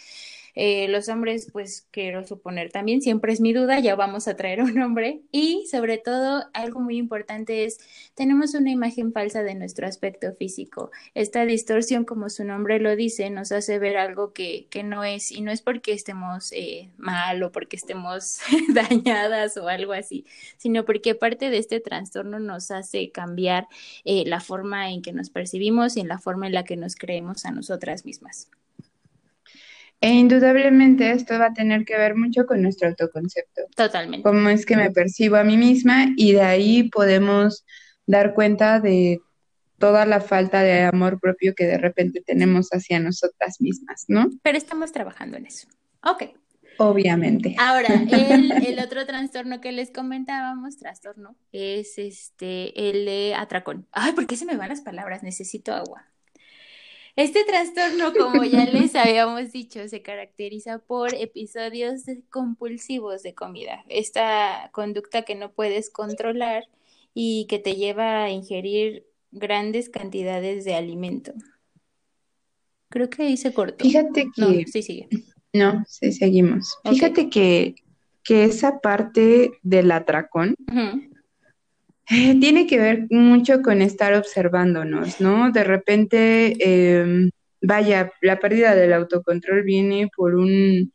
Eh, 0.62 0.90
los 0.90 1.08
hombres, 1.08 1.48
pues 1.54 1.88
quiero 1.90 2.28
suponer 2.28 2.70
también, 2.70 3.02
siempre 3.02 3.32
es 3.32 3.40
mi 3.40 3.54
duda, 3.54 3.80
ya 3.80 3.96
vamos 3.96 4.28
a 4.28 4.36
traer 4.36 4.62
un 4.62 4.78
hombre. 4.82 5.22
Y 5.32 5.66
sobre 5.72 5.98
todo, 5.98 6.44
algo 6.54 6.82
muy 6.82 6.98
importante 6.98 7.64
es, 7.64 7.80
tenemos 8.14 8.54
una 8.56 8.70
imagen 8.70 9.14
falsa 9.14 9.42
de 9.42 9.56
nuestro 9.56 9.88
aspecto 9.88 10.34
físico. 10.34 10.92
Esta 11.14 11.46
distorsión, 11.46 12.04
como 12.04 12.30
su 12.30 12.44
nombre 12.44 12.82
lo 12.82 12.98
dice, 12.98 13.30
nos 13.30 13.54
hace 13.54 13.80
ver 13.80 13.96
algo 13.96 14.34
que, 14.34 14.68
no 14.84 15.06
es, 15.06 15.32
y 15.32 15.40
no 15.40 15.50
es 15.50 15.62
porque 15.62 15.94
estemos 15.94 16.52
eh, 16.52 16.90
mal 16.98 17.42
o 17.42 17.54
porque 17.54 17.78
estemos 17.78 18.40
dañadas 18.74 19.56
o 19.56 19.70
algo 19.70 19.94
así, 19.94 20.26
sino 20.58 20.84
porque 20.84 21.16
parte 21.16 21.50
de 21.50 21.58
este 21.58 21.80
trastorno 21.80 22.38
nos 22.42 22.70
hace 22.72 23.12
cambiar 23.12 23.70
eh, 24.04 24.26
la 24.26 24.42
forma 24.42 24.92
en 24.92 25.04
que 25.04 25.14
nos 25.14 25.30
percibimos 25.30 25.96
y 25.96 26.02
en 26.02 26.10
la 26.10 26.20
forma 26.20 26.48
en 26.48 26.54
la 26.54 26.66
que 26.66 26.76
nos 26.76 26.98
creemos 26.98 27.46
a 27.46 27.52
nosotras 27.52 28.04
mismas. 28.04 28.50
E 30.02 30.10
indudablemente 30.10 31.12
esto 31.12 31.38
va 31.38 31.48
a 31.48 31.54
tener 31.54 31.84
que 31.84 31.98
ver 31.98 32.16
mucho 32.16 32.46
con 32.46 32.62
nuestro 32.62 32.88
autoconcepto. 32.88 33.64
Totalmente. 33.76 34.24
Cómo 34.24 34.50
es 34.50 34.66
que 34.66 34.78
me 34.78 34.92
percibo 34.92 35.36
a 35.36 35.44
mí 35.44 35.58
misma 35.58 36.08
y 36.16 36.34
de 36.34 36.42
ahí 36.42 36.90
podemos 36.90 37.66
dar 38.06 38.34
cuenta 38.34 38.80
de 38.80 39.20
toda 39.78 40.06
la 40.06 40.22
falta 40.22 40.62
de 40.62 40.84
amor 40.84 41.20
propio 41.20 41.54
que 41.56 41.66
de 41.66 41.78
repente 41.78 42.22
tenemos 42.26 42.70
hacia 42.70 43.00
nosotras 43.00 43.60
mismas, 43.60 44.06
¿no? 44.08 44.30
Pero 44.42 44.58
estamos 44.58 44.92
trabajando 44.92 45.38
en 45.38 45.48
eso. 45.48 45.68
Ok. 46.04 46.24
Obviamente. 46.78 47.56
Ahora, 47.60 47.90
el, 47.94 48.52
el, 48.66 48.80
otro 48.80 49.06
trastorno 49.06 49.60
que 49.60 49.74
les 49.74 49.92
comentábamos, 49.92 50.78
trastorno, 50.78 51.36
es 51.52 51.98
este, 51.98 52.90
el 52.90 53.06
de 53.06 53.36
atracón. 53.36 53.86
Ay, 53.92 54.14
¿por 54.14 54.28
qué 54.28 54.38
se 54.38 54.46
me 54.46 54.56
van 54.56 54.70
las 54.70 54.82
palabras? 54.82 55.22
Necesito 55.24 55.74
agua. 55.74 56.06
Este 57.20 57.44
trastorno, 57.44 58.14
como 58.18 58.46
ya 58.46 58.64
les 58.64 58.96
habíamos 58.96 59.52
dicho, 59.52 59.86
se 59.90 60.02
caracteriza 60.02 60.80
por 60.80 61.14
episodios 61.14 62.04
compulsivos 62.30 63.24
de 63.24 63.34
comida. 63.34 63.84
Esta 63.90 64.70
conducta 64.72 65.24
que 65.24 65.36
no 65.36 65.52
puedes 65.52 65.90
controlar 65.90 66.70
y 67.14 67.46
que 67.50 67.60
te 67.60 67.76
lleva 67.76 68.24
a 68.24 68.30
ingerir 68.30 69.06
grandes 69.32 69.90
cantidades 69.90 70.64
de 70.64 70.76
alimento. 70.76 71.34
Creo 72.88 73.10
que 73.10 73.24
ahí 73.24 73.36
se 73.36 73.54
cortó. 73.54 73.84
Fíjate 73.84 74.30
que... 74.34 74.42
No, 74.42 74.48
sí, 74.66 74.82
sigue. 74.82 75.10
No, 75.52 75.84
sí, 75.90 76.14
seguimos. 76.14 76.78
Fíjate 76.86 77.30
que, 77.30 77.76
que, 78.24 78.46
esa 78.46 78.80
parte 78.80 79.52
del 79.62 79.92
atracón 79.92 80.56
eh, 82.10 82.40
tiene 82.40 82.68
que 82.68 82.80
ver 82.80 83.08
mucho 83.10 83.62
con 83.62 83.82
estar 83.82 84.14
observándonos, 84.14 85.22
¿no? 85.22 85.52
De 85.52 85.64
repente, 85.64 86.56
em, 86.60 87.30
vaya, 87.62 88.12
la 88.22 88.40
pérdida 88.40 88.76
del 88.76 88.94
autocontrol 88.94 89.64
viene 89.64 90.10
por 90.16 90.36
un 90.36 90.92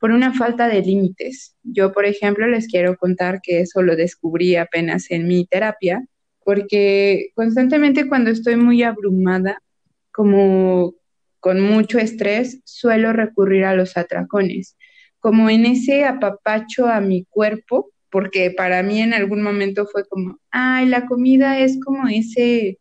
por 0.00 0.12
una 0.12 0.32
falta 0.32 0.66
de 0.68 0.80
límites. 0.82 1.56
Yo, 1.62 1.92
por 1.92 2.06
ejemplo, 2.06 2.48
les 2.48 2.66
quiero 2.68 2.96
contar 2.96 3.40
que 3.42 3.60
eso 3.60 3.82
lo 3.82 3.96
descubrí 3.96 4.56
apenas 4.56 5.10
en 5.10 5.28
mi 5.28 5.46
terapia, 5.46 6.02
porque 6.44 7.30
constantemente 7.34 8.08
cuando 8.08 8.30
estoy 8.30 8.56
muy 8.56 8.82
abrumada, 8.82 9.62
como 10.10 10.94
con 11.38 11.60
mucho 11.60 11.98
estrés, 11.98 12.60
suelo 12.64 13.12
recurrir 13.12 13.64
a 13.64 13.74
los 13.74 13.96
atracones, 13.96 14.76
como 15.20 15.50
en 15.50 15.66
ese 15.66 16.04
apapacho 16.04 16.86
a 16.86 17.00
mi 17.00 17.24
cuerpo, 17.26 17.92
porque 18.10 18.50
para 18.50 18.82
mí 18.82 19.00
en 19.00 19.14
algún 19.14 19.42
momento 19.42 19.86
fue 19.86 20.06
como, 20.06 20.38
ay, 20.50 20.86
la 20.86 21.06
comida 21.06 21.58
es 21.58 21.78
como 21.82 22.08
ese, 22.08 22.78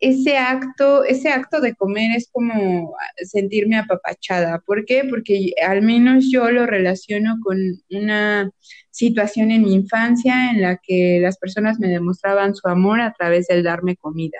ese 0.00 0.38
acto, 0.38 1.04
ese 1.04 1.30
acto 1.30 1.60
de 1.60 1.74
comer 1.74 2.12
es 2.16 2.28
como 2.32 2.94
sentirme 3.22 3.76
apapachada. 3.76 4.60
¿Por 4.60 4.84
qué? 4.84 5.04
Porque 5.08 5.52
al 5.66 5.82
menos 5.82 6.30
yo 6.30 6.50
lo 6.50 6.66
relaciono 6.66 7.38
con 7.42 7.58
una 7.90 8.50
situación 8.90 9.50
en 9.50 9.62
mi 9.62 9.74
infancia 9.74 10.50
en 10.50 10.62
la 10.62 10.76
que 10.76 11.18
las 11.20 11.38
personas 11.38 11.78
me 11.80 11.88
demostraban 11.88 12.54
su 12.54 12.68
amor 12.68 13.00
a 13.00 13.12
través 13.12 13.48
del 13.48 13.64
darme 13.64 13.96
comida. 13.96 14.38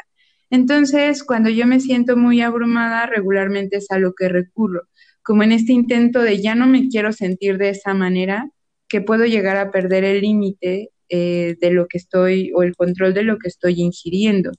Entonces, 0.50 1.24
cuando 1.24 1.50
yo 1.50 1.66
me 1.66 1.80
siento 1.80 2.16
muy 2.16 2.40
abrumada, 2.40 3.06
regularmente 3.06 3.76
es 3.76 3.90
a 3.90 3.98
lo 3.98 4.14
que 4.14 4.28
recurro, 4.28 4.88
como 5.22 5.42
en 5.42 5.52
este 5.52 5.72
intento 5.72 6.22
de 6.22 6.40
ya 6.40 6.54
no 6.54 6.66
me 6.66 6.88
quiero 6.88 7.12
sentir 7.12 7.58
de 7.58 7.70
esa 7.70 7.92
manera, 7.92 8.48
que 8.88 9.00
puedo 9.00 9.24
llegar 9.26 9.56
a 9.56 9.70
perder 9.70 10.04
el 10.04 10.20
límite 10.22 10.90
eh, 11.08 11.56
de 11.60 11.70
lo 11.70 11.86
que 11.86 11.98
estoy 11.98 12.52
o 12.54 12.62
el 12.62 12.76
control 12.76 13.14
de 13.14 13.22
lo 13.22 13.38
que 13.38 13.48
estoy 13.48 13.80
ingiriendo. 13.80 14.52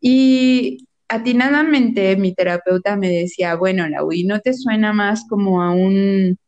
Y 0.00 0.86
atinadamente 1.08 2.16
mi 2.16 2.34
terapeuta 2.34 2.96
me 2.96 3.08
decía, 3.08 3.54
bueno, 3.54 3.88
Laui, 3.88 4.24
¿no 4.24 4.40
te 4.40 4.54
suena 4.54 4.92
más 4.92 5.24
como 5.28 5.62
a 5.62 5.70
un 5.70 6.38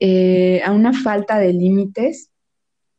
eh, 0.00 0.62
a 0.64 0.72
una 0.72 0.92
falta 0.92 1.38
de 1.38 1.52
límites? 1.52 2.30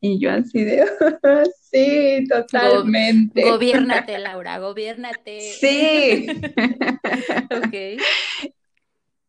Y 0.00 0.18
yo 0.18 0.30
así 0.30 0.64
de, 0.64 0.84
sí, 1.60 2.26
totalmente. 2.28 3.42
gobiernate, 3.42 4.18
Laura, 4.18 4.58
gobiernate. 4.58 5.40
Sí. 5.40 6.26
ok. 7.50 8.00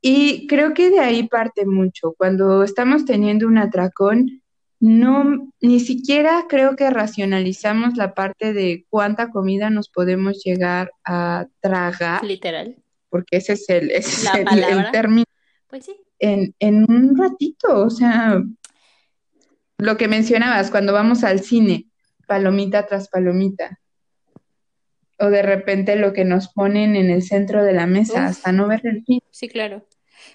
Y 0.02 0.48
creo 0.48 0.74
que 0.74 0.90
de 0.90 1.00
ahí 1.00 1.28
parte 1.28 1.66
mucho. 1.66 2.14
Cuando 2.18 2.64
estamos 2.64 3.06
teniendo 3.06 3.48
un 3.48 3.60
atracón, 3.60 4.42
no, 4.80 5.52
ni 5.62 5.80
siquiera 5.80 6.46
creo 6.50 6.76
que 6.76 6.90
racionalizamos 6.90 7.98
la 7.98 8.16
parte 8.16 8.52
de 8.52 8.86
cuánta 8.90 9.30
comida 9.30 9.70
nos 9.70 9.90
podemos 9.90 10.44
llegar 10.44 10.92
a 11.06 11.46
tragar. 11.60 12.24
Literal. 12.24 12.76
Porque 13.10 13.38
ese 13.38 13.54
es 13.54 13.70
el, 13.70 13.92
el, 13.92 14.92
término. 14.92 15.26
Pues 15.68 15.86
sí. 15.86 15.96
En, 16.18 16.56
en 16.60 16.90
un 16.90 17.16
ratito, 17.16 17.84
o 17.84 17.90
sea, 17.92 18.42
lo 19.78 19.98
que 19.98 20.08
mencionabas, 20.08 20.72
cuando 20.72 20.94
vamos 20.94 21.24
al 21.24 21.42
cine, 21.42 21.88
palomita 22.26 22.88
tras 22.88 23.08
palomita. 23.08 23.81
O 25.22 25.30
de 25.30 25.42
repente 25.42 25.96
lo 25.96 26.14
que 26.14 26.26
nos 26.26 26.50
ponen 26.50 26.96
en 26.96 27.10
el 27.10 27.22
centro 27.22 27.64
de 27.64 27.74
la 27.74 27.88
mesa, 27.88 28.26
hasta 28.26 28.52
no 28.52 28.68
ver 28.68 28.82
el 28.84 29.04
fin. 29.06 29.22
Sí, 29.32 29.48
claro. 29.48 29.86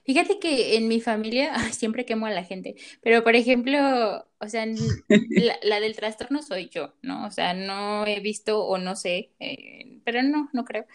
Fíjate 0.05 0.39
que 0.39 0.77
en 0.77 0.89
mi 0.89 1.01
familia 1.01 1.55
siempre 1.73 2.05
quemo 2.05 2.27
a 2.27 2.31
la 2.31 2.45
gente, 2.45 2.77
pero 3.03 3.23
por 3.25 3.37
ejemplo, 3.37 4.27
o 4.39 4.49
sea, 4.49 4.67
la, 5.63 5.81
del 5.81 5.97
trastorno 5.97 6.43
soy 6.43 6.69
yo, 6.69 6.95
¿no? 7.03 7.27
O 7.27 7.31
sea, 7.31 7.55
no 7.55 8.07
he 8.07 8.21
visto 8.21 8.65
o 8.65 8.79
no 8.79 8.97
sé, 8.97 9.31
eh, 9.41 10.01
pero 10.05 10.23
no, 10.23 10.49
no 10.53 10.65
creo, 10.65 10.87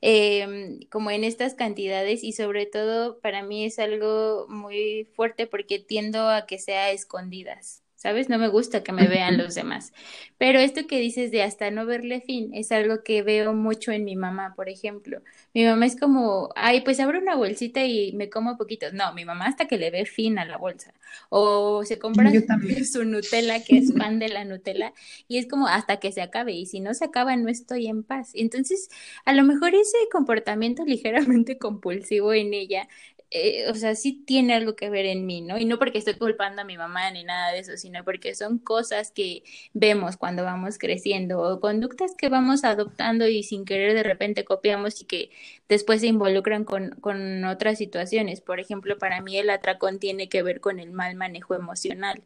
em, 0.00 0.80
como 0.90 1.10
en 1.10 1.24
estas 1.24 1.54
cantidades 1.54 2.22
y 2.24 2.32
sobre 2.32 2.66
todo 2.66 3.20
para 3.20 3.42
mí 3.42 3.64
es 3.64 3.78
algo 3.78 4.46
muy 4.48 5.08
fuerte 5.14 5.46
porque 5.46 5.78
tiendo 5.78 6.28
a 6.28 6.46
que 6.46 6.58
sea 6.58 6.90
escondidas. 6.90 7.79
¿Sabes? 8.00 8.30
No 8.30 8.38
me 8.38 8.48
gusta 8.48 8.82
que 8.82 8.92
me 8.92 9.08
vean 9.08 9.36
los 9.36 9.54
demás. 9.54 9.92
Pero 10.38 10.58
esto 10.58 10.86
que 10.86 10.98
dices 10.98 11.30
de 11.30 11.42
hasta 11.42 11.70
no 11.70 11.84
verle 11.84 12.22
fin 12.22 12.50
es 12.54 12.72
algo 12.72 13.02
que 13.04 13.22
veo 13.22 13.52
mucho 13.52 13.92
en 13.92 14.04
mi 14.04 14.16
mamá, 14.16 14.54
por 14.56 14.70
ejemplo. 14.70 15.20
Mi 15.52 15.66
mamá 15.66 15.84
es 15.84 16.00
como, 16.00 16.48
ay, 16.56 16.80
pues 16.80 16.98
abro 16.98 17.18
una 17.18 17.36
bolsita 17.36 17.84
y 17.84 18.12
me 18.14 18.30
como 18.30 18.56
poquito. 18.56 18.86
No, 18.94 19.12
mi 19.12 19.26
mamá 19.26 19.44
hasta 19.48 19.68
que 19.68 19.76
le 19.76 19.90
ve 19.90 20.06
fin 20.06 20.38
a 20.38 20.46
la 20.46 20.56
bolsa. 20.56 20.94
O 21.28 21.84
se 21.84 21.98
compra 21.98 22.30
su 22.90 23.04
Nutella, 23.04 23.62
que 23.62 23.76
es 23.76 23.92
fan 23.94 24.18
de 24.18 24.28
la 24.30 24.46
Nutella, 24.46 24.94
y 25.28 25.36
es 25.36 25.46
como 25.46 25.68
hasta 25.68 25.98
que 25.98 26.10
se 26.10 26.22
acabe. 26.22 26.52
Y 26.52 26.64
si 26.64 26.80
no 26.80 26.94
se 26.94 27.04
acaba, 27.04 27.36
no 27.36 27.50
estoy 27.50 27.86
en 27.86 28.02
paz. 28.02 28.30
Entonces, 28.34 28.88
a 29.26 29.34
lo 29.34 29.44
mejor 29.44 29.74
ese 29.74 29.98
comportamiento 30.10 30.84
ligeramente 30.86 31.58
compulsivo 31.58 32.32
en 32.32 32.54
ella 32.54 32.88
eh, 33.30 33.70
o 33.70 33.74
sea, 33.74 33.94
sí 33.94 34.24
tiene 34.26 34.54
algo 34.54 34.74
que 34.76 34.90
ver 34.90 35.06
en 35.06 35.26
mí, 35.26 35.40
¿no? 35.40 35.56
Y 35.58 35.64
no 35.64 35.78
porque 35.78 35.98
estoy 35.98 36.14
culpando 36.14 36.62
a 36.62 36.64
mi 36.64 36.76
mamá 36.76 37.10
ni 37.12 37.24
nada 37.24 37.52
de 37.52 37.60
eso, 37.60 37.76
sino 37.76 38.04
porque 38.04 38.34
son 38.34 38.58
cosas 38.58 39.12
que 39.12 39.44
vemos 39.72 40.16
cuando 40.16 40.44
vamos 40.44 40.78
creciendo 40.78 41.40
o 41.40 41.60
conductas 41.60 42.14
que 42.16 42.28
vamos 42.28 42.64
adoptando 42.64 43.28
y 43.28 43.42
sin 43.44 43.64
querer 43.64 43.94
de 43.94 44.02
repente 44.02 44.44
copiamos 44.44 45.00
y 45.02 45.04
que 45.04 45.30
después 45.68 46.00
se 46.00 46.08
involucran 46.08 46.64
con, 46.64 46.90
con 47.00 47.44
otras 47.44 47.78
situaciones. 47.78 48.40
Por 48.40 48.60
ejemplo, 48.60 48.98
para 48.98 49.20
mí 49.22 49.36
el 49.38 49.50
atracón 49.50 49.98
tiene 50.00 50.28
que 50.28 50.42
ver 50.42 50.60
con 50.60 50.80
el 50.80 50.90
mal 50.92 51.14
manejo 51.14 51.54
emocional. 51.54 52.22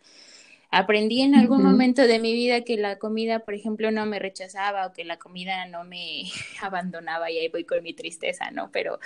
Aprendí 0.76 1.22
en 1.22 1.34
algún 1.36 1.62
momento 1.62 2.02
de 2.02 2.18
mi 2.18 2.32
vida 2.32 2.62
que 2.62 2.76
la 2.76 2.98
comida, 2.98 3.40
por 3.44 3.54
ejemplo, 3.54 3.90
no 3.92 4.06
me 4.06 4.18
rechazaba 4.18 4.86
o 4.86 4.92
que 4.92 5.04
la 5.04 5.18
comida 5.18 5.66
no 5.66 5.84
me 5.84 6.24
abandonaba 6.62 7.30
y 7.30 7.38
ahí 7.38 7.48
voy 7.48 7.64
con 7.64 7.82
mi 7.82 7.94
tristeza, 7.94 8.50
¿no? 8.50 8.70
Pero 8.72 8.98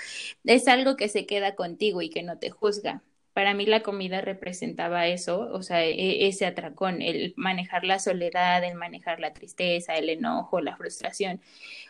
es 0.44 0.66
algo 0.68 0.96
que 0.96 1.08
se 1.08 1.26
queda 1.26 1.54
contigo 1.56 2.02
y 2.02 2.10
que 2.10 2.22
no 2.22 2.38
te 2.38 2.50
juzga. 2.50 3.02
Para 3.38 3.54
mí 3.54 3.66
la 3.66 3.84
comida 3.84 4.20
representaba 4.20 5.06
eso, 5.06 5.48
o 5.52 5.62
sea, 5.62 5.84
e, 5.84 6.26
ese 6.26 6.44
atracón, 6.44 7.00
el 7.00 7.34
manejar 7.36 7.84
la 7.84 8.00
soledad, 8.00 8.64
el 8.64 8.74
manejar 8.74 9.20
la 9.20 9.32
tristeza, 9.32 9.94
el 9.94 10.08
enojo, 10.08 10.60
la 10.60 10.76
frustración. 10.76 11.40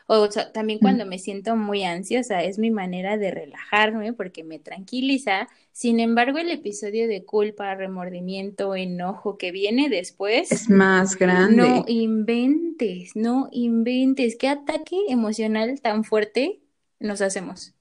O 0.08 0.30
sea, 0.30 0.52
también 0.52 0.78
cuando 0.78 1.06
me 1.06 1.18
siento 1.18 1.56
muy 1.56 1.84
ansiosa, 1.84 2.42
es 2.42 2.58
mi 2.58 2.70
manera 2.70 3.16
de 3.16 3.30
relajarme 3.30 4.12
porque 4.12 4.44
me 4.44 4.58
tranquiliza. 4.58 5.48
Sin 5.72 6.00
embargo, 6.00 6.36
el 6.36 6.50
episodio 6.50 7.08
de 7.08 7.24
culpa, 7.24 7.74
remordimiento, 7.74 8.76
enojo 8.76 9.38
que 9.38 9.50
viene 9.50 9.88
después 9.88 10.52
es 10.52 10.68
más 10.68 11.16
grande. 11.16 11.56
No 11.56 11.84
inventes, 11.88 13.16
no 13.16 13.48
inventes. 13.52 14.36
¿Qué 14.36 14.48
ataque 14.48 14.98
emocional 15.08 15.80
tan 15.80 16.04
fuerte 16.04 16.60
nos 17.00 17.22
hacemos? 17.22 17.72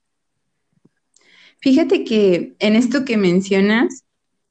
Fíjate 1.59 2.03
que 2.03 2.55
en 2.59 2.75
esto 2.75 3.05
que 3.05 3.17
mencionas, 3.17 4.03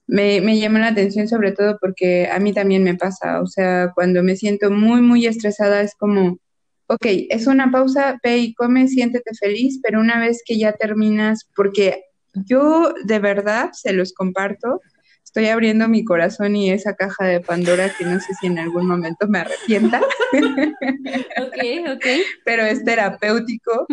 me, 0.06 0.40
me 0.40 0.58
llama 0.58 0.78
la 0.78 0.88
atención 0.88 1.28
sobre 1.28 1.52
todo 1.52 1.78
porque 1.80 2.28
a 2.28 2.38
mí 2.38 2.52
también 2.52 2.84
me 2.84 2.94
pasa, 2.94 3.40
o 3.40 3.46
sea, 3.46 3.92
cuando 3.94 4.22
me 4.22 4.36
siento 4.36 4.70
muy, 4.70 5.00
muy 5.00 5.26
estresada 5.26 5.80
es 5.80 5.94
como, 5.96 6.38
ok, 6.86 7.06
es 7.30 7.46
una 7.46 7.70
pausa, 7.70 8.18
ve 8.22 8.38
y 8.38 8.54
come, 8.54 8.88
siéntete 8.88 9.32
feliz, 9.38 9.80
pero 9.82 10.00
una 10.00 10.20
vez 10.20 10.42
que 10.44 10.58
ya 10.58 10.72
terminas, 10.72 11.48
porque 11.54 12.04
yo 12.34 12.94
de 13.04 13.18
verdad 13.18 13.70
se 13.72 13.92
los 13.92 14.12
comparto, 14.12 14.80
estoy 15.24 15.46
abriendo 15.46 15.88
mi 15.88 16.04
corazón 16.04 16.56
y 16.56 16.70
esa 16.70 16.94
caja 16.94 17.24
de 17.26 17.40
Pandora 17.40 17.92
que 17.98 18.04
no 18.04 18.20
sé 18.20 18.32
si 18.40 18.46
en 18.46 18.58
algún 18.58 18.86
momento 18.86 19.26
me 19.28 19.40
arrepienta. 19.40 20.00
ok, 20.32 21.94
ok. 21.94 22.06
Pero 22.44 22.64
es 22.64 22.84
terapéutico. 22.84 23.86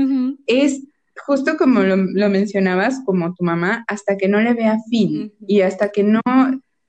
Es 0.45 0.83
justo 1.25 1.57
como 1.57 1.81
lo, 1.81 1.97
mencionabas, 2.29 3.01
como 3.05 3.33
tu 3.33 3.43
mamá, 3.43 3.83
hasta 3.87 4.17
que 4.17 4.27
no 4.27 4.41
le 4.41 4.53
vea 4.53 4.77
fin 4.89 5.33
y 5.47 5.61
hasta 5.61 5.89
que 5.89 6.03
no, 6.03 6.21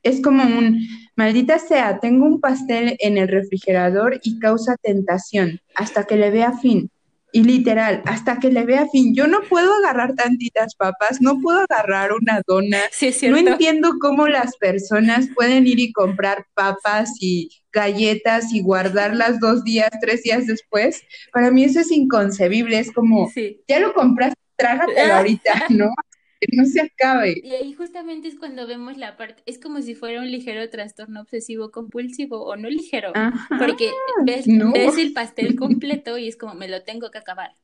es 0.02 0.20
como 0.20 0.42
un, 0.44 0.80
Maldita 1.16 1.58
sea, 1.60 2.00
tengo 2.00 2.26
un 2.26 2.40
pastel 2.40 2.96
en 2.98 3.18
el 3.18 3.28
refrigerador 3.28 4.18
y 4.22 4.38
causa 4.40 4.76
tentación 4.82 5.60
hasta 5.76 6.04
que 6.04 6.16
le 6.16 6.30
vea 6.30 6.52
fin. 6.58 6.90
Y 7.34 7.42
literal, 7.42 8.00
hasta 8.06 8.38
que 8.38 8.52
le 8.52 8.64
vea 8.64 8.86
fin, 8.92 9.12
yo 9.12 9.26
no 9.26 9.40
puedo 9.48 9.74
agarrar 9.74 10.14
tantitas 10.14 10.76
papas, 10.76 11.20
no 11.20 11.40
puedo 11.40 11.64
agarrar 11.68 12.12
una 12.12 12.40
dona. 12.46 12.78
no 13.28 13.36
entiendo 13.36 13.94
cómo 14.00 14.28
las 14.28 14.56
personas 14.56 15.26
pueden 15.34 15.66
ir 15.66 15.80
y 15.80 15.92
comprar 15.92 16.46
papas 16.54 17.10
y 17.18 17.48
galletas 17.72 18.52
y 18.52 18.62
guardarlas 18.62 19.40
dos 19.40 19.64
días, 19.64 19.90
tres 20.00 20.22
días 20.22 20.46
después. 20.46 21.02
Para 21.32 21.50
mí 21.50 21.64
eso 21.64 21.80
es 21.80 21.90
inconcebible, 21.90 22.78
es 22.78 22.92
como, 22.92 23.28
ya 23.66 23.80
lo 23.80 23.92
compraste, 23.94 24.40
trágatelo 24.54 25.14
ahorita, 25.14 25.66
¿no? 25.70 25.90
No 26.52 26.64
se 26.64 26.80
acabe. 26.80 27.40
Y 27.42 27.52
ahí 27.52 27.72
justamente 27.72 28.28
es 28.28 28.36
cuando 28.36 28.66
vemos 28.66 28.96
la 28.96 29.16
parte, 29.16 29.42
es 29.46 29.58
como 29.58 29.80
si 29.82 29.94
fuera 29.94 30.20
un 30.20 30.30
ligero 30.30 30.68
trastorno 30.70 31.20
obsesivo 31.20 31.70
compulsivo 31.70 32.44
o 32.44 32.56
no 32.56 32.68
ligero, 32.68 33.12
porque 33.58 33.90
ves, 34.24 34.46
ves 34.46 34.98
el 34.98 35.12
pastel 35.12 35.56
completo 35.56 36.18
y 36.18 36.28
es 36.28 36.36
como 36.36 36.54
me 36.54 36.68
lo 36.68 36.82
tengo 36.82 37.10
que 37.10 37.18
acabar. 37.18 37.54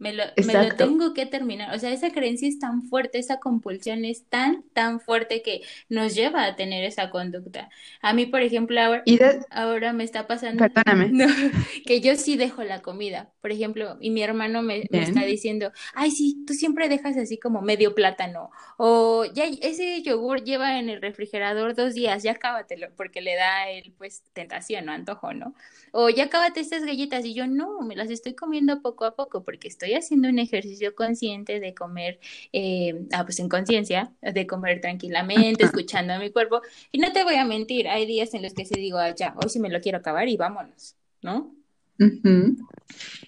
Me 0.00 0.14
lo, 0.14 0.24
me 0.34 0.54
lo, 0.54 0.74
tengo 0.76 1.12
que 1.12 1.26
terminar. 1.26 1.74
O 1.74 1.78
sea, 1.78 1.92
esa 1.92 2.10
creencia 2.10 2.48
es 2.48 2.58
tan 2.58 2.84
fuerte, 2.84 3.18
esa 3.18 3.38
compulsión 3.38 4.06
es 4.06 4.24
tan, 4.24 4.62
tan 4.72 4.98
fuerte 4.98 5.42
que 5.42 5.60
nos 5.90 6.14
lleva 6.14 6.46
a 6.46 6.56
tener 6.56 6.84
esa 6.84 7.10
conducta. 7.10 7.68
A 8.00 8.14
mí, 8.14 8.24
por 8.24 8.40
ejemplo, 8.40 8.80
ahora, 8.80 9.04
ahora 9.50 9.92
me 9.92 10.04
está 10.04 10.26
pasando 10.26 10.64
que 11.86 12.00
yo 12.00 12.16
sí 12.16 12.38
dejo 12.38 12.64
la 12.64 12.80
comida. 12.80 13.30
Por 13.42 13.52
ejemplo, 13.52 13.98
y 14.00 14.08
mi 14.08 14.22
hermano 14.22 14.62
me, 14.62 14.84
me, 14.90 15.02
está 15.02 15.26
diciendo, 15.26 15.70
ay, 15.92 16.10
sí, 16.12 16.44
tú 16.46 16.54
siempre 16.54 16.88
dejas 16.88 17.18
así 17.18 17.38
como 17.38 17.60
medio 17.60 17.94
plátano. 17.94 18.50
O 18.78 19.26
ya 19.26 19.44
ese 19.44 20.00
yogur 20.00 20.42
lleva 20.42 20.78
en 20.78 20.88
el 20.88 21.02
refrigerador 21.02 21.74
dos 21.74 21.92
días, 21.92 22.22
ya 22.22 22.36
cábatelo, 22.36 22.88
porque 22.96 23.20
le 23.20 23.36
da 23.36 23.68
el, 23.68 23.92
pues, 23.98 24.22
tentación, 24.32 24.86
¿no? 24.86 24.92
Antojo, 24.92 25.34
¿no? 25.34 25.54
O 25.92 26.08
ya 26.08 26.30
cábate 26.30 26.60
estas 26.60 26.86
galletas. 26.86 27.26
Y 27.26 27.34
yo, 27.34 27.46
no, 27.46 27.82
me 27.82 27.96
las 27.96 28.08
estoy 28.08 28.34
comiendo 28.34 28.80
poco 28.80 29.04
a 29.04 29.14
poco 29.14 29.44
porque 29.44 29.68
estoy 29.68 29.89
haciendo 29.94 30.28
un 30.28 30.38
ejercicio 30.38 30.94
consciente 30.94 31.60
de 31.60 31.74
comer, 31.74 32.18
eh, 32.52 33.06
ah, 33.12 33.24
pues 33.24 33.38
en 33.40 33.48
conciencia, 33.48 34.12
de 34.22 34.46
comer 34.46 34.80
tranquilamente, 34.80 35.64
escuchando 35.64 36.14
a 36.14 36.18
mi 36.18 36.30
cuerpo. 36.30 36.60
Y 36.92 36.98
no 36.98 37.12
te 37.12 37.24
voy 37.24 37.36
a 37.36 37.44
mentir, 37.44 37.88
hay 37.88 38.06
días 38.06 38.34
en 38.34 38.42
los 38.42 38.54
que 38.54 38.64
se 38.64 38.78
digo, 38.78 38.98
ah, 38.98 39.14
ya, 39.14 39.34
hoy 39.36 39.48
sí 39.48 39.60
me 39.60 39.70
lo 39.70 39.80
quiero 39.80 39.98
acabar 39.98 40.28
y 40.28 40.36
vámonos, 40.36 40.96
¿no? 41.22 41.54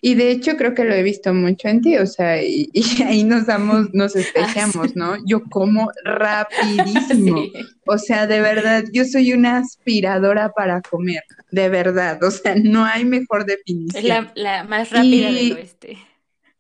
Y 0.01 0.15
de 0.15 0.31
hecho 0.31 0.57
creo 0.57 0.75
que 0.75 0.85
lo 0.85 0.95
he 0.95 1.03
visto 1.03 1.35
mucho 1.35 1.69
en 1.69 1.83
ti, 1.83 1.99
o 1.99 2.07
sea, 2.07 2.43
y, 2.43 2.71
ahí 3.07 3.23
nos 3.23 3.47
damos, 3.47 3.93
nos 3.93 4.17
especiamos, 4.17 4.97
¿no? 4.97 5.17
Yo 5.27 5.43
como 5.45 5.91
rapidísimo, 6.05 7.45
o 7.87 7.99
sea, 7.99 8.27
de 8.27 8.41
verdad, 8.41 8.85
yo 8.93 9.05
soy 9.05 9.33
una 9.33 9.59
aspiradora 9.59 10.53
para 10.53 10.81
comer, 10.81 11.23
de 11.51 11.69
verdad, 11.69 12.23
o 12.23 12.31
sea, 12.31 12.55
no 12.55 12.85
hay 12.85 13.05
mejor 13.05 13.45
definición. 13.45 14.31
Es 14.35 14.43
la, 14.43 14.65
más 14.65 14.91
rápida 14.91 15.31
del 15.31 15.53
oeste. 15.53 15.99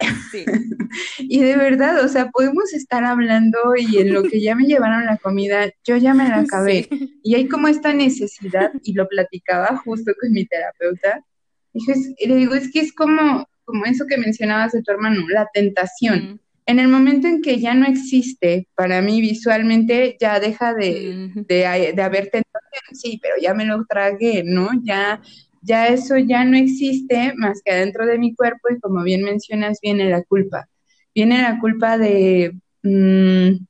y 1.18 1.40
de 1.40 1.56
verdad, 1.56 2.04
o 2.04 2.08
sea, 2.08 2.30
podemos 2.30 2.72
estar 2.72 3.04
hablando 3.04 3.58
y 3.76 3.98
en 3.98 4.12
lo 4.12 4.22
que 4.22 4.40
ya 4.40 4.54
me 4.54 4.64
llevaron 4.64 5.06
la 5.06 5.16
comida, 5.16 5.70
yo 5.84 5.96
ya 5.96 6.14
me 6.14 6.28
la 6.28 6.38
acabé. 6.40 6.88
Y 7.22 7.34
hay 7.34 7.48
como 7.48 7.68
esta 7.68 7.92
necesidad, 7.92 8.72
y 8.82 8.92
lo 8.92 9.08
platicaba 9.08 9.76
justo 9.78 10.12
con 10.20 10.32
mi 10.32 10.44
terapeuta, 10.46 11.24
y 11.72 12.28
le 12.28 12.36
digo, 12.36 12.54
es 12.54 12.70
que 12.70 12.80
es 12.80 12.92
como, 12.92 13.46
como 13.64 13.84
eso 13.86 14.06
que 14.06 14.18
mencionabas 14.18 14.72
de 14.72 14.82
tu 14.82 14.92
hermano, 14.92 15.26
la 15.28 15.48
tentación. 15.52 16.40
En 16.64 16.78
el 16.78 16.88
momento 16.88 17.26
en 17.26 17.42
que 17.42 17.58
ya 17.58 17.74
no 17.74 17.86
existe, 17.86 18.68
para 18.76 19.02
mí 19.02 19.20
visualmente 19.20 20.16
ya 20.20 20.38
deja 20.38 20.74
de, 20.74 21.30
de, 21.34 21.92
de 21.94 22.02
haber 22.02 22.30
tentación, 22.30 22.84
sí, 22.92 23.18
pero 23.20 23.34
ya 23.40 23.52
me 23.52 23.64
lo 23.64 23.84
tragué, 23.84 24.44
¿no? 24.44 24.70
Ya 24.84 25.20
ya 25.62 25.88
eso 25.88 26.18
ya 26.18 26.44
no 26.44 26.56
existe 26.56 27.32
más 27.36 27.62
que 27.64 27.72
adentro 27.72 28.06
de 28.06 28.18
mi 28.18 28.34
cuerpo 28.34 28.68
y 28.70 28.80
como 28.80 29.02
bien 29.02 29.22
mencionas, 29.22 29.78
viene 29.80 30.10
la 30.10 30.22
culpa. 30.22 30.68
Viene 31.14 31.40
la 31.40 31.58
culpa 31.60 31.98
de, 31.98 32.54
mm, 32.82 33.64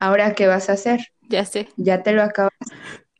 ahora 0.00 0.34
qué 0.34 0.46
vas 0.46 0.68
a 0.68 0.72
hacer. 0.72 1.00
Ya 1.28 1.44
sé. 1.44 1.68
Ya 1.76 2.02
te 2.02 2.12
lo 2.12 2.22
acabas. 2.22 2.52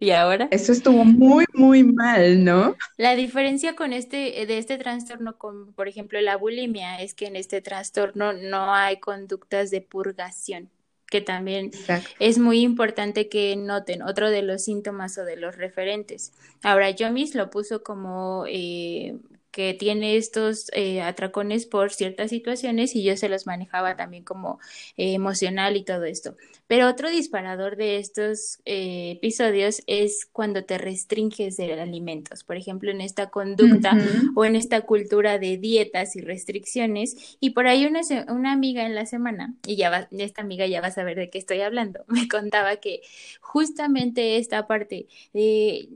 ¿Y 0.00 0.10
ahora? 0.10 0.48
Eso 0.50 0.72
estuvo 0.72 1.04
muy, 1.04 1.44
muy 1.54 1.84
mal, 1.84 2.44
¿no? 2.44 2.74
La 2.96 3.14
diferencia 3.14 3.76
con 3.76 3.92
este, 3.92 4.16
de 4.46 4.58
este 4.58 4.76
trastorno 4.76 5.38
con, 5.38 5.72
por 5.74 5.86
ejemplo, 5.86 6.20
la 6.20 6.36
bulimia, 6.36 7.00
es 7.00 7.14
que 7.14 7.26
en 7.26 7.36
este 7.36 7.60
trastorno 7.60 8.32
no 8.32 8.74
hay 8.74 8.98
conductas 8.98 9.70
de 9.70 9.80
purgación 9.80 10.71
que 11.12 11.20
también 11.20 11.72
es 12.20 12.38
muy 12.38 12.60
importante 12.60 13.28
que 13.28 13.54
noten 13.54 14.00
otro 14.00 14.30
de 14.30 14.40
los 14.40 14.64
síntomas 14.64 15.18
o 15.18 15.26
de 15.26 15.36
los 15.36 15.58
referentes. 15.58 16.32
Ahora, 16.62 16.88
Yomis 16.88 17.34
lo 17.34 17.50
puso 17.50 17.82
como 17.82 18.46
eh, 18.48 19.18
que 19.52 19.74
tiene 19.74 20.16
estos 20.16 20.70
eh, 20.72 21.02
atracones 21.02 21.66
por 21.66 21.92
ciertas 21.92 22.30
situaciones 22.30 22.96
y 22.96 23.04
yo 23.04 23.16
se 23.18 23.28
los 23.28 23.46
manejaba 23.46 23.96
también 23.96 24.24
como 24.24 24.58
eh, 24.96 25.12
emocional 25.12 25.76
y 25.76 25.84
todo 25.84 26.04
esto. 26.04 26.36
Pero 26.66 26.88
otro 26.88 27.10
disparador 27.10 27.76
de 27.76 27.98
estos 27.98 28.60
eh, 28.64 29.12
episodios 29.12 29.82
es 29.86 30.26
cuando 30.32 30.64
te 30.64 30.78
restringes 30.78 31.58
de 31.58 31.80
alimentos, 31.80 32.44
por 32.44 32.56
ejemplo, 32.56 32.90
en 32.90 33.02
esta 33.02 33.28
conducta 33.28 33.96
o 34.34 34.46
en 34.46 34.56
esta 34.56 34.80
cultura 34.80 35.38
de 35.38 35.58
dietas 35.58 36.16
y 36.16 36.22
restricciones. 36.22 37.36
Y 37.38 37.50
por 37.50 37.66
ahí 37.66 37.84
una, 37.84 38.00
una 38.28 38.52
amiga 38.52 38.86
en 38.86 38.94
la 38.94 39.04
semana, 39.04 39.54
y 39.66 39.76
ya 39.76 39.90
va, 39.90 40.08
esta 40.12 40.40
amiga 40.40 40.66
ya 40.66 40.80
va 40.80 40.86
a 40.86 40.92
saber 40.92 41.18
de 41.18 41.28
qué 41.28 41.36
estoy 41.36 41.60
hablando, 41.60 42.04
me 42.08 42.26
contaba 42.26 42.76
que 42.76 43.02
justamente 43.42 44.38
esta 44.38 44.66
parte 44.66 45.08
de 45.34 45.90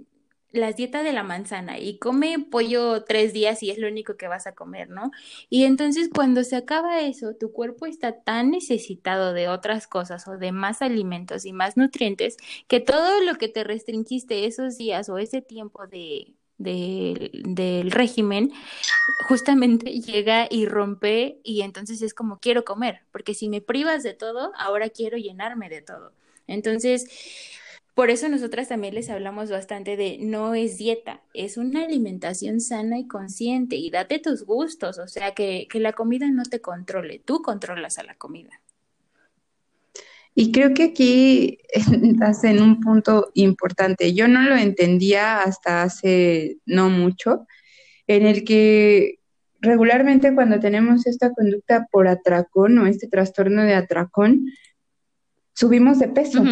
la 0.57 0.73
dieta 0.73 1.03
de 1.03 1.13
la 1.13 1.23
manzana 1.23 1.79
y 1.79 1.99
come 1.99 2.39
pollo 2.51 3.05
tres 3.05 3.33
días 3.33 3.63
y 3.63 3.71
es 3.71 3.79
lo 3.79 3.89
único 3.89 4.17
que 4.17 4.29
vas 4.29 4.47
a 4.47 4.55
comer, 4.55 4.91
¿no? 4.91 5.11
Y 5.49 5.65
entonces 5.65 6.11
cuando 6.13 6.45
se 6.45 6.57
acaba 6.57 7.01
eso, 7.01 7.35
tu 7.35 7.53
cuerpo 7.53 7.87
está 7.87 8.23
tan 8.23 8.51
necesitado 8.51 9.33
de 9.33 9.49
otras 9.49 9.87
cosas 9.87 10.27
o 10.29 10.39
de 10.39 10.53
más 10.53 10.83
alimentos 10.83 11.45
y 11.45 11.53
más 11.53 11.77
nutrientes 11.77 12.37
que 12.69 12.81
todo 12.81 13.21
lo 13.23 13.37
que 13.37 13.49
te 13.49 13.65
restringiste 13.65 14.47
esos 14.47 14.79
días 14.79 15.09
o 15.09 15.19
ese 15.19 15.43
tiempo 15.43 15.87
de, 15.87 16.35
del 16.59 17.91
régimen 17.91 18.53
justamente 19.29 19.91
llega 20.01 20.47
y 20.51 20.67
rompe 20.67 21.41
y 21.43 21.63
entonces 21.63 22.03
es 22.03 22.15
como 22.15 22.39
quiero 22.41 22.65
comer, 22.65 23.03
porque 23.13 23.35
si 23.35 23.49
me 23.49 23.61
privas 23.61 24.03
de 24.03 24.15
todo, 24.15 24.53
ahora 24.57 24.89
quiero 24.91 25.19
llenarme 25.19 25.69
de 25.69 25.83
todo. 25.83 26.13
Entonces, 26.47 27.07
por 27.97 28.11
eso 28.11 28.29
nosotras 28.29 28.69
también 28.69 28.95
les 28.95 29.09
hablamos 29.09 29.51
bastante 29.51 29.97
de 29.97 30.19
no 30.21 30.55
es 30.55 30.77
dieta, 30.77 31.23
es 31.33 31.57
una 31.57 31.83
alimentación 31.83 32.61
sana 32.61 32.99
y 32.99 33.07
consciente 33.07 33.77
y 33.77 33.89
date 33.89 34.19
tus 34.19 34.45
gustos, 34.45 34.99
o 34.99 35.09
sea, 35.09 35.33
que, 35.33 35.67
que 35.71 35.81
la 35.81 35.95
comida 35.95 36.31
no 36.31 36.43
te 36.43 36.61
controle, 36.61 37.23
tú 37.25 37.41
controlas 37.41 37.97
a 37.99 38.03
la 38.03 38.15
comida. 38.15 38.61
Y 40.35 40.53
creo 40.53 40.75
que 40.75 40.83
aquí 40.83 41.59
estás 41.73 42.45
en 42.45 42.61
un 42.61 42.83
punto 42.83 43.31
importante. 43.33 44.13
Yo 44.13 44.29
no 44.29 44.43
lo 44.43 44.57
entendía 44.57 45.41
hasta 45.41 45.83
hace 45.83 46.59
no 46.67 46.91
mucho, 46.91 47.47
en 48.07 48.27
el 48.27 48.45
que 48.45 49.21
regularmente 49.61 50.35
cuando 50.35 50.61
tenemos 50.61 51.07
esta 51.07 51.33
conducta 51.33 51.87
por 51.91 52.09
atracón 52.09 52.77
o 52.77 52.87
este 52.87 53.09
trastorno 53.09 53.63
de 53.63 53.73
atracón, 53.73 54.53
subimos 55.55 55.99
de 55.99 56.09
peso 56.09 56.45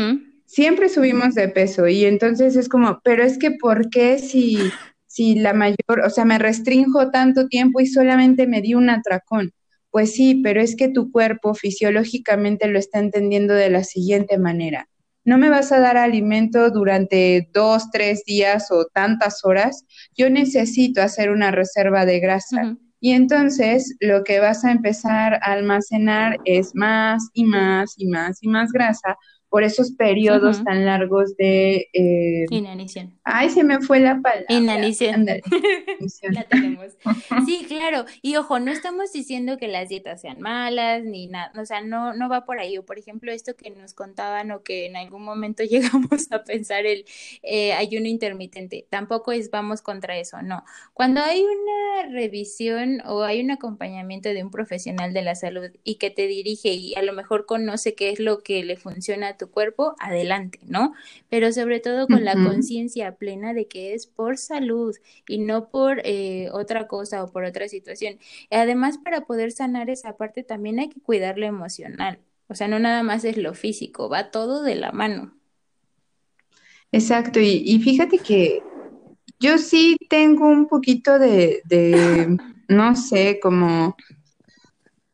siempre 0.46 0.88
subimos 0.88 1.34
de 1.34 1.48
peso 1.48 1.88
y 1.88 2.04
entonces 2.04 2.56
es 2.56 2.68
como, 2.68 3.00
pero 3.04 3.24
es 3.24 3.38
que 3.38 3.52
¿por 3.52 3.90
qué 3.90 4.18
si, 4.18 4.58
si 5.06 5.36
la 5.36 5.52
mayor, 5.52 6.00
o 6.04 6.10
sea, 6.10 6.24
me 6.24 6.38
restrinjo 6.38 7.10
tanto 7.10 7.48
tiempo 7.48 7.80
y 7.80 7.86
solamente 7.86 8.46
me 8.46 8.60
di 8.60 8.74
un 8.74 8.90
atracón? 8.90 9.52
Pues 9.90 10.12
sí, 10.12 10.40
pero 10.42 10.60
es 10.60 10.76
que 10.76 10.88
tu 10.88 11.12
cuerpo 11.12 11.54
fisiológicamente 11.54 12.66
lo 12.66 12.78
está 12.78 12.98
entendiendo 12.98 13.54
de 13.54 13.70
la 13.70 13.84
siguiente 13.84 14.38
manera. 14.38 14.88
No 15.24 15.38
me 15.38 15.48
vas 15.48 15.72
a 15.72 15.80
dar 15.80 15.96
alimento 15.96 16.70
durante 16.70 17.48
dos, 17.54 17.90
tres 17.90 18.24
días 18.24 18.70
o 18.70 18.86
tantas 18.92 19.44
horas. 19.44 19.86
Yo 20.14 20.28
necesito 20.28 21.00
hacer 21.00 21.30
una 21.30 21.50
reserva 21.50 22.04
de 22.04 22.20
grasa. 22.20 22.76
Y 23.00 23.12
entonces 23.12 23.96
lo 24.00 24.24
que 24.24 24.40
vas 24.40 24.64
a 24.64 24.72
empezar 24.72 25.34
a 25.34 25.52
almacenar 25.52 26.38
es 26.44 26.74
más 26.74 27.28
y 27.32 27.44
más 27.44 27.94
y 27.96 28.06
más 28.08 28.38
y 28.42 28.48
más 28.48 28.72
grasa 28.72 29.16
por 29.54 29.62
esos 29.62 29.92
periodos 29.92 30.64
tan 30.64 30.84
largos 30.84 31.36
de... 31.36 31.88
Eh... 31.92 32.44
Inanición. 32.50 33.14
Ay, 33.22 33.50
se 33.50 33.62
me 33.62 33.80
fue 33.80 34.00
la 34.00 34.20
palabra. 34.20 34.46
Inanición. 34.48 35.26
la 35.26 36.42
tenemos. 36.50 36.86
Sí, 37.46 37.64
claro. 37.68 38.04
Y 38.20 38.34
ojo, 38.34 38.58
no 38.58 38.72
estamos 38.72 39.12
diciendo 39.12 39.56
que 39.56 39.68
las 39.68 39.88
dietas 39.88 40.20
sean 40.20 40.40
malas 40.40 41.04
ni 41.04 41.28
nada, 41.28 41.52
o 41.56 41.64
sea, 41.64 41.82
no, 41.82 42.14
no 42.14 42.28
va 42.28 42.44
por 42.44 42.58
ahí. 42.58 42.78
O 42.78 42.84
por 42.84 42.98
ejemplo, 42.98 43.30
esto 43.30 43.54
que 43.54 43.70
nos 43.70 43.94
contaban 43.94 44.50
o 44.50 44.64
que 44.64 44.86
en 44.86 44.96
algún 44.96 45.22
momento 45.22 45.62
llegamos 45.70 46.32
a 46.32 46.42
pensar 46.42 46.84
el 46.84 47.04
eh, 47.44 47.74
ayuno 47.74 48.08
intermitente, 48.08 48.88
tampoco 48.90 49.30
es 49.30 49.52
vamos 49.52 49.82
contra 49.82 50.18
eso, 50.18 50.42
no. 50.42 50.64
Cuando 50.94 51.20
hay 51.20 51.42
una 51.42 52.10
revisión 52.10 53.02
o 53.06 53.22
hay 53.22 53.40
un 53.40 53.52
acompañamiento 53.52 54.30
de 54.30 54.42
un 54.42 54.50
profesional 54.50 55.12
de 55.12 55.22
la 55.22 55.36
salud 55.36 55.70
y 55.84 55.96
que 55.96 56.10
te 56.10 56.26
dirige 56.26 56.70
y 56.70 56.96
a 56.96 57.02
lo 57.02 57.12
mejor 57.12 57.46
conoce 57.46 57.94
qué 57.94 58.10
es 58.10 58.18
lo 58.18 58.40
que 58.40 58.64
le 58.64 58.76
funciona 58.76 59.28
a 59.28 59.36
tu 59.36 59.43
tu 59.44 59.50
cuerpo, 59.50 59.94
adelante, 59.98 60.60
¿no? 60.66 60.94
Pero 61.28 61.52
sobre 61.52 61.80
todo 61.80 62.06
con 62.06 62.24
la 62.24 62.34
conciencia 62.34 63.16
plena 63.16 63.52
de 63.52 63.66
que 63.66 63.94
es 63.94 64.06
por 64.06 64.38
salud 64.38 64.96
y 65.28 65.38
no 65.38 65.68
por 65.68 66.00
eh, 66.04 66.48
otra 66.52 66.86
cosa 66.86 67.22
o 67.22 67.30
por 67.30 67.44
otra 67.44 67.68
situación. 67.68 68.18
Y 68.50 68.54
además, 68.54 68.98
para 68.98 69.22
poder 69.22 69.52
sanar 69.52 69.90
esa 69.90 70.16
parte 70.16 70.42
también 70.42 70.78
hay 70.78 70.88
que 70.88 71.00
cuidar 71.00 71.38
lo 71.38 71.46
emocional. 71.46 72.18
O 72.48 72.54
sea, 72.54 72.68
no 72.68 72.78
nada 72.78 73.02
más 73.02 73.24
es 73.24 73.36
lo 73.36 73.54
físico, 73.54 74.08
va 74.08 74.30
todo 74.30 74.62
de 74.62 74.74
la 74.74 74.92
mano. 74.92 75.34
Exacto, 76.92 77.40
y, 77.40 77.80
fíjate 77.82 78.18
que 78.18 78.62
yo 79.40 79.58
sí 79.58 79.96
tengo 80.08 80.46
un 80.46 80.68
poquito 80.68 81.18
de, 81.18 81.62
de 81.64 82.36
no 82.68 82.94
sé, 82.94 83.40
como 83.42 83.96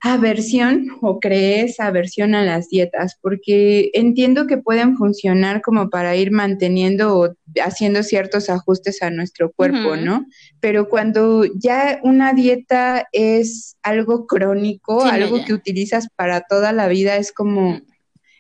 aversión 0.03 0.87
o 1.03 1.21
crees 1.21 1.79
aversión 1.79 2.35
a 2.35 2.43
las 2.43 2.69
dietas, 2.71 3.19
porque 3.21 3.91
entiendo 3.93 4.47
que 4.47 4.57
pueden 4.57 4.97
funcionar 4.97 5.61
como 5.61 5.91
para 5.91 6.17
ir 6.17 6.31
manteniendo 6.31 7.19
o 7.19 7.35
haciendo 7.63 8.03
ciertos 8.03 8.49
ajustes 8.49 9.03
a 9.03 9.11
nuestro 9.11 9.53
cuerpo, 9.53 9.97
¿no? 9.97 10.25
Pero 10.61 10.89
cuando 10.89 11.45
ya 11.45 12.01
una 12.03 12.33
dieta 12.33 13.09
es 13.13 13.77
algo 13.83 14.27
crónico, 14.27 15.05
algo 15.05 15.45
que 15.45 15.53
utilizas 15.53 16.09
para 16.17 16.41
toda 16.43 16.73
la 16.73 16.89
vida, 16.89 17.17
es 17.17 17.31
como, 17.31 17.79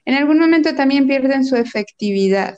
en 0.07 0.15
algún 0.15 0.39
momento 0.39 0.75
también 0.75 1.07
pierden 1.07 1.45
su 1.45 1.57
efectividad. 1.57 2.57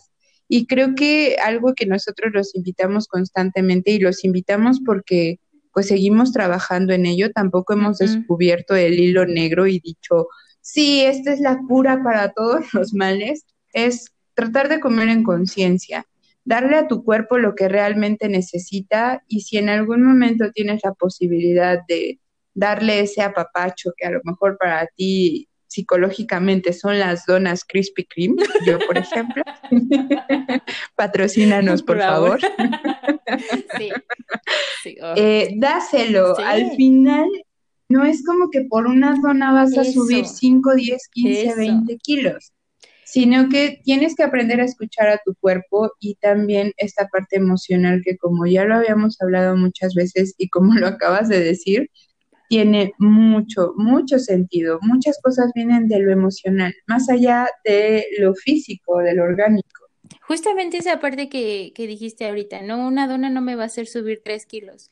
Y 0.48 0.66
creo 0.66 0.94
que 0.94 1.36
algo 1.42 1.74
que 1.74 1.86
nosotros 1.86 2.30
los 2.32 2.54
invitamos 2.54 3.08
constantemente 3.08 3.90
y 3.90 3.98
los 3.98 4.22
invitamos 4.22 4.80
porque 4.84 5.40
pues 5.72 5.88
seguimos 5.88 6.32
trabajando 6.32 6.92
en 6.92 7.06
ello, 7.06 7.32
tampoco 7.32 7.72
hemos 7.72 7.98
descubierto 7.98 8.74
el 8.74 8.98
hilo 8.98 9.26
negro 9.26 9.66
y 9.66 9.80
dicho, 9.80 10.28
sí, 10.60 11.00
esta 11.00 11.32
es 11.32 11.40
la 11.40 11.58
cura 11.66 12.02
para 12.02 12.32
todos 12.32 12.72
los 12.74 12.94
males, 12.94 13.46
es 13.72 14.06
tratar 14.34 14.68
de 14.68 14.80
comer 14.80 15.08
en 15.08 15.22
conciencia, 15.22 16.06
darle 16.44 16.76
a 16.76 16.88
tu 16.88 17.04
cuerpo 17.04 17.38
lo 17.38 17.54
que 17.54 17.68
realmente 17.68 18.28
necesita 18.28 19.22
y 19.28 19.42
si 19.42 19.58
en 19.58 19.68
algún 19.68 20.02
momento 20.02 20.50
tienes 20.52 20.80
la 20.84 20.92
posibilidad 20.92 21.80
de 21.88 22.20
darle 22.54 23.00
ese 23.00 23.22
apapacho 23.22 23.92
que 23.96 24.06
a 24.06 24.10
lo 24.10 24.20
mejor 24.24 24.58
para 24.58 24.86
ti 24.94 25.48
psicológicamente 25.72 26.72
son 26.74 26.98
las 26.98 27.24
donas 27.24 27.64
Krispy 27.64 28.04
Kreme, 28.04 28.42
yo 28.66 28.78
por 28.78 28.98
ejemplo. 28.98 29.42
Patrocínanos, 30.96 31.82
por, 31.82 31.98
favor. 31.98 32.40
sí. 33.78 34.96
Oh. 35.00 35.14
Eh, 35.16 35.54
dáselo. 35.56 36.36
Al 36.38 36.72
final, 36.72 37.26
no 37.88 38.04
es 38.04 38.24
como 38.24 38.50
que 38.50 38.62
por 38.62 38.86
una 38.86 39.16
dona 39.22 39.52
vas 39.52 39.76
a 39.78 39.84
subir 39.84 40.26
5, 40.26 40.74
10, 40.74 41.08
15, 41.08 41.54
20 41.56 41.96
kilos, 41.98 42.52
sino 43.04 43.48
que 43.48 43.80
tienes 43.82 44.14
que 44.14 44.24
aprender 44.24 44.60
a 44.60 44.64
escuchar 44.64 45.08
a 45.08 45.20
tu 45.24 45.34
cuerpo 45.36 45.90
y 46.00 46.16
también 46.16 46.72
esta 46.76 47.08
parte 47.08 47.36
emocional 47.36 48.02
que 48.04 48.18
como 48.18 48.46
ya 48.46 48.64
lo 48.64 48.74
habíamos 48.74 49.20
hablado 49.22 49.56
muchas 49.56 49.94
veces 49.94 50.34
y 50.36 50.48
como 50.50 50.74
lo 50.74 50.86
acabas 50.86 51.28
de 51.30 51.40
decir, 51.40 51.90
tiene 52.52 52.92
mucho, 52.98 53.72
mucho 53.78 54.18
sentido. 54.18 54.78
Muchas 54.82 55.18
cosas 55.22 55.50
vienen 55.54 55.88
de 55.88 56.00
lo 56.00 56.12
emocional, 56.12 56.74
más 56.86 57.08
allá 57.08 57.48
de 57.64 58.04
lo 58.18 58.34
físico, 58.34 58.98
de 58.98 59.14
lo 59.14 59.22
orgánico. 59.22 59.86
Justamente 60.20 60.76
esa 60.76 61.00
parte 61.00 61.30
que, 61.30 61.72
que 61.74 61.86
dijiste 61.86 62.26
ahorita, 62.26 62.60
¿no? 62.60 62.86
Una 62.86 63.08
dona 63.08 63.30
no 63.30 63.40
me 63.40 63.56
va 63.56 63.62
a 63.62 63.66
hacer 63.66 63.86
subir 63.86 64.20
tres 64.22 64.44
kilos. 64.44 64.90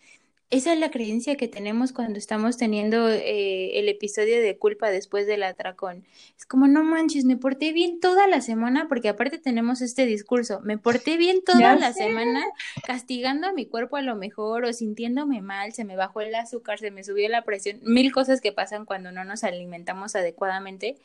Esa 0.51 0.73
es 0.73 0.81
la 0.81 0.91
creencia 0.91 1.37
que 1.37 1.47
tenemos 1.47 1.93
cuando 1.93 2.19
estamos 2.19 2.57
teniendo 2.57 3.09
eh, 3.09 3.79
el 3.79 3.89
episodio 3.89 4.43
de 4.43 4.59
culpa 4.59 4.91
después 4.91 5.29
del 5.29 5.45
atracón. 5.45 6.05
Es 6.37 6.45
como, 6.45 6.67
no 6.67 6.83
manches, 6.83 7.25
me 7.25 7.37
porté 7.37 7.73
bien 7.73 8.01
toda 8.01 8.27
la 8.27 8.41
semana, 8.41 8.89
porque 8.89 9.09
aparte 9.09 9.39
tenemos 9.39 9.81
este 9.81 10.07
discurso, 10.07 10.61
me 10.65 10.77
porté 10.77 11.17
bien 11.17 11.39
toda 11.47 11.77
la 11.77 11.93
semana, 11.93 12.45
castigando 12.85 13.47
a 13.47 13.53
mi 13.53 13.67
cuerpo 13.67 13.97
a 13.97 14.03
lo 14.03 14.17
mejor 14.17 14.65
o 14.65 14.73
sintiéndome 14.73 15.41
mal, 15.41 15.73
se 15.73 15.85
me 15.85 15.95
bajó 15.95 16.21
el 16.21 16.35
azúcar, 16.35 16.81
se 16.81 16.91
me 16.91 17.05
subió 17.05 17.29
la 17.29 17.43
presión, 17.43 17.79
mil 17.83 18.11
cosas 18.11 18.41
que 18.41 18.51
pasan 18.51 18.87
cuando 18.87 19.13
no 19.13 19.25
nos 19.25 19.45
alimentamos 19.45 20.17
adecuadamente. 20.17 20.97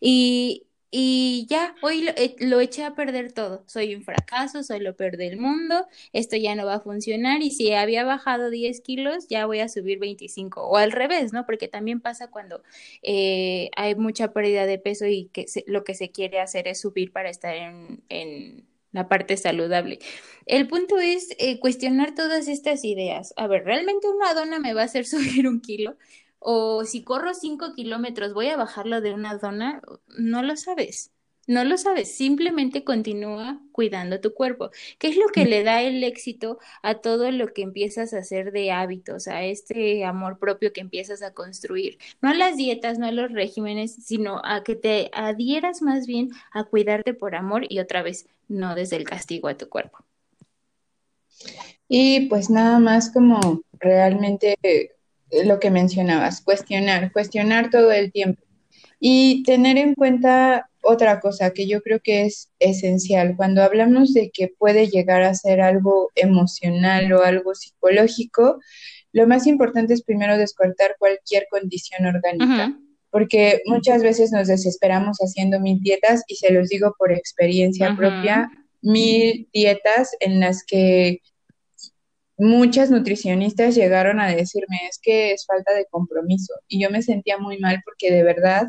Y, 0.00 0.64
y 0.96 1.46
ya, 1.50 1.74
hoy 1.82 2.06
eh, 2.16 2.36
lo, 2.38 2.60
eché 2.60 2.84
a 2.84 2.94
perder 2.94 3.32
todo. 3.32 3.64
Soy 3.66 3.96
un 3.96 4.04
fracaso, 4.04 4.62
soy 4.62 4.78
lo 4.78 4.94
peor 4.94 5.16
del 5.16 5.38
mundo, 5.38 5.88
esto 6.12 6.36
ya 6.36 6.54
no 6.54 6.66
va 6.66 6.74
a 6.74 6.80
funcionar 6.80 7.42
y 7.42 7.50
si 7.50 7.72
había 7.72 8.04
bajado 8.04 8.48
10 8.48 8.80
kilos, 8.80 9.26
ya 9.28 9.44
voy 9.46 9.58
a 9.58 9.68
subir 9.68 9.98
25 9.98 10.62
o 10.62 10.76
al 10.76 10.92
revés, 10.92 11.32
¿no? 11.32 11.46
Porque 11.46 11.66
también 11.66 12.00
pasa 12.00 12.30
cuando 12.30 12.62
eh, 13.02 13.70
hay 13.76 13.96
mucha 13.96 14.32
pérdida 14.32 14.66
de 14.66 14.78
peso 14.78 15.06
y 15.06 15.30
que 15.32 15.46
lo 15.66 15.82
que 15.82 15.96
se 15.96 16.12
quiere 16.12 16.38
hacer 16.38 16.68
es 16.68 16.80
subir 16.80 17.10
para 17.10 17.28
estar 17.28 17.56
en, 17.56 18.04
en 18.08 18.64
la 18.92 19.08
parte 19.08 19.36
saludable. 19.36 19.98
El 20.46 20.68
punto 20.68 20.98
es 21.00 21.34
eh, 21.40 21.58
cuestionar 21.58 22.14
todas 22.14 22.46
estas 22.46 22.84
ideas. 22.84 23.34
A 23.36 23.48
ver, 23.48 23.64
¿realmente 23.64 24.08
una 24.08 24.32
dona 24.32 24.60
me 24.60 24.74
va 24.74 24.82
a 24.82 24.84
hacer 24.84 25.06
subir 25.06 25.48
un 25.48 25.60
kilo? 25.60 25.96
O 26.46 26.84
si 26.84 27.02
corro 27.02 27.32
cinco 27.32 27.72
kilómetros, 27.74 28.34
voy 28.34 28.48
a 28.48 28.56
bajarlo 28.56 29.00
de 29.00 29.14
una 29.14 29.38
zona, 29.38 29.80
no 30.18 30.42
lo 30.42 30.56
sabes. 30.56 31.10
No 31.46 31.62
lo 31.64 31.76
sabes, 31.76 32.14
simplemente 32.14 32.84
continúa 32.84 33.60
cuidando 33.70 34.18
tu 34.20 34.32
cuerpo, 34.32 34.70
que 34.98 35.08
es 35.08 35.16
lo 35.16 35.26
que 35.28 35.44
le 35.44 35.62
da 35.62 35.82
el 35.82 36.02
éxito 36.02 36.58
a 36.82 36.96
todo 36.96 37.30
lo 37.30 37.52
que 37.52 37.60
empiezas 37.62 38.14
a 38.14 38.18
hacer 38.18 38.50
de 38.50 38.72
hábitos, 38.72 39.28
a 39.28 39.44
este 39.44 40.04
amor 40.06 40.38
propio 40.38 40.72
que 40.72 40.80
empiezas 40.80 41.22
a 41.22 41.34
construir. 41.34 41.98
No 42.22 42.30
a 42.30 42.34
las 42.34 42.56
dietas, 42.56 42.98
no 42.98 43.06
a 43.06 43.12
los 43.12 43.30
regímenes, 43.30 43.94
sino 43.94 44.40
a 44.42 44.64
que 44.64 44.74
te 44.74 45.10
adhieras 45.12 45.82
más 45.82 46.06
bien 46.06 46.30
a 46.52 46.64
cuidarte 46.64 47.12
por 47.12 47.34
amor 47.34 47.66
y 47.68 47.78
otra 47.78 48.02
vez, 48.02 48.26
no 48.48 48.74
desde 48.74 48.96
el 48.96 49.04
castigo 49.04 49.48
a 49.48 49.56
tu 49.56 49.68
cuerpo. 49.68 49.98
Y 51.88 52.26
pues 52.28 52.48
nada 52.48 52.78
más 52.78 53.10
como 53.10 53.62
realmente 53.78 54.56
lo 55.44 55.58
que 55.58 55.70
mencionabas, 55.70 56.40
cuestionar, 56.40 57.12
cuestionar 57.12 57.70
todo 57.70 57.90
el 57.92 58.12
tiempo. 58.12 58.42
Y 59.00 59.42
tener 59.42 59.76
en 59.76 59.94
cuenta 59.94 60.70
otra 60.80 61.20
cosa 61.20 61.50
que 61.50 61.66
yo 61.66 61.82
creo 61.82 62.00
que 62.00 62.24
es 62.24 62.50
esencial. 62.58 63.36
Cuando 63.36 63.62
hablamos 63.62 64.14
de 64.14 64.30
que 64.30 64.48
puede 64.48 64.88
llegar 64.88 65.22
a 65.22 65.34
ser 65.34 65.60
algo 65.60 66.10
emocional 66.14 67.12
o 67.12 67.22
algo 67.22 67.54
psicológico, 67.54 68.60
lo 69.12 69.26
más 69.26 69.46
importante 69.46 69.94
es 69.94 70.02
primero 70.02 70.36
descartar 70.38 70.96
cualquier 70.98 71.46
condición 71.50 72.06
orgánica. 72.06 72.76
Porque 73.10 73.62
muchas 73.66 74.02
veces 74.02 74.32
nos 74.32 74.48
desesperamos 74.48 75.18
haciendo 75.18 75.60
mil 75.60 75.80
dietas 75.80 76.24
y 76.26 76.34
se 76.34 76.52
los 76.52 76.68
digo 76.68 76.94
por 76.98 77.12
experiencia 77.12 77.94
propia, 77.96 78.50
mil 78.82 79.48
dietas 79.52 80.10
en 80.18 80.40
las 80.40 80.64
que 80.64 81.20
muchas 82.36 82.90
nutricionistas 82.90 83.76
llegaron 83.76 84.18
a 84.18 84.34
decirme 84.34 84.80
es 84.88 84.98
que 85.00 85.32
es 85.32 85.46
falta 85.46 85.72
de 85.72 85.86
compromiso 85.88 86.52
y 86.66 86.82
yo 86.82 86.90
me 86.90 87.02
sentía 87.02 87.38
muy 87.38 87.58
mal 87.58 87.80
porque 87.84 88.12
de 88.12 88.24
verdad 88.24 88.64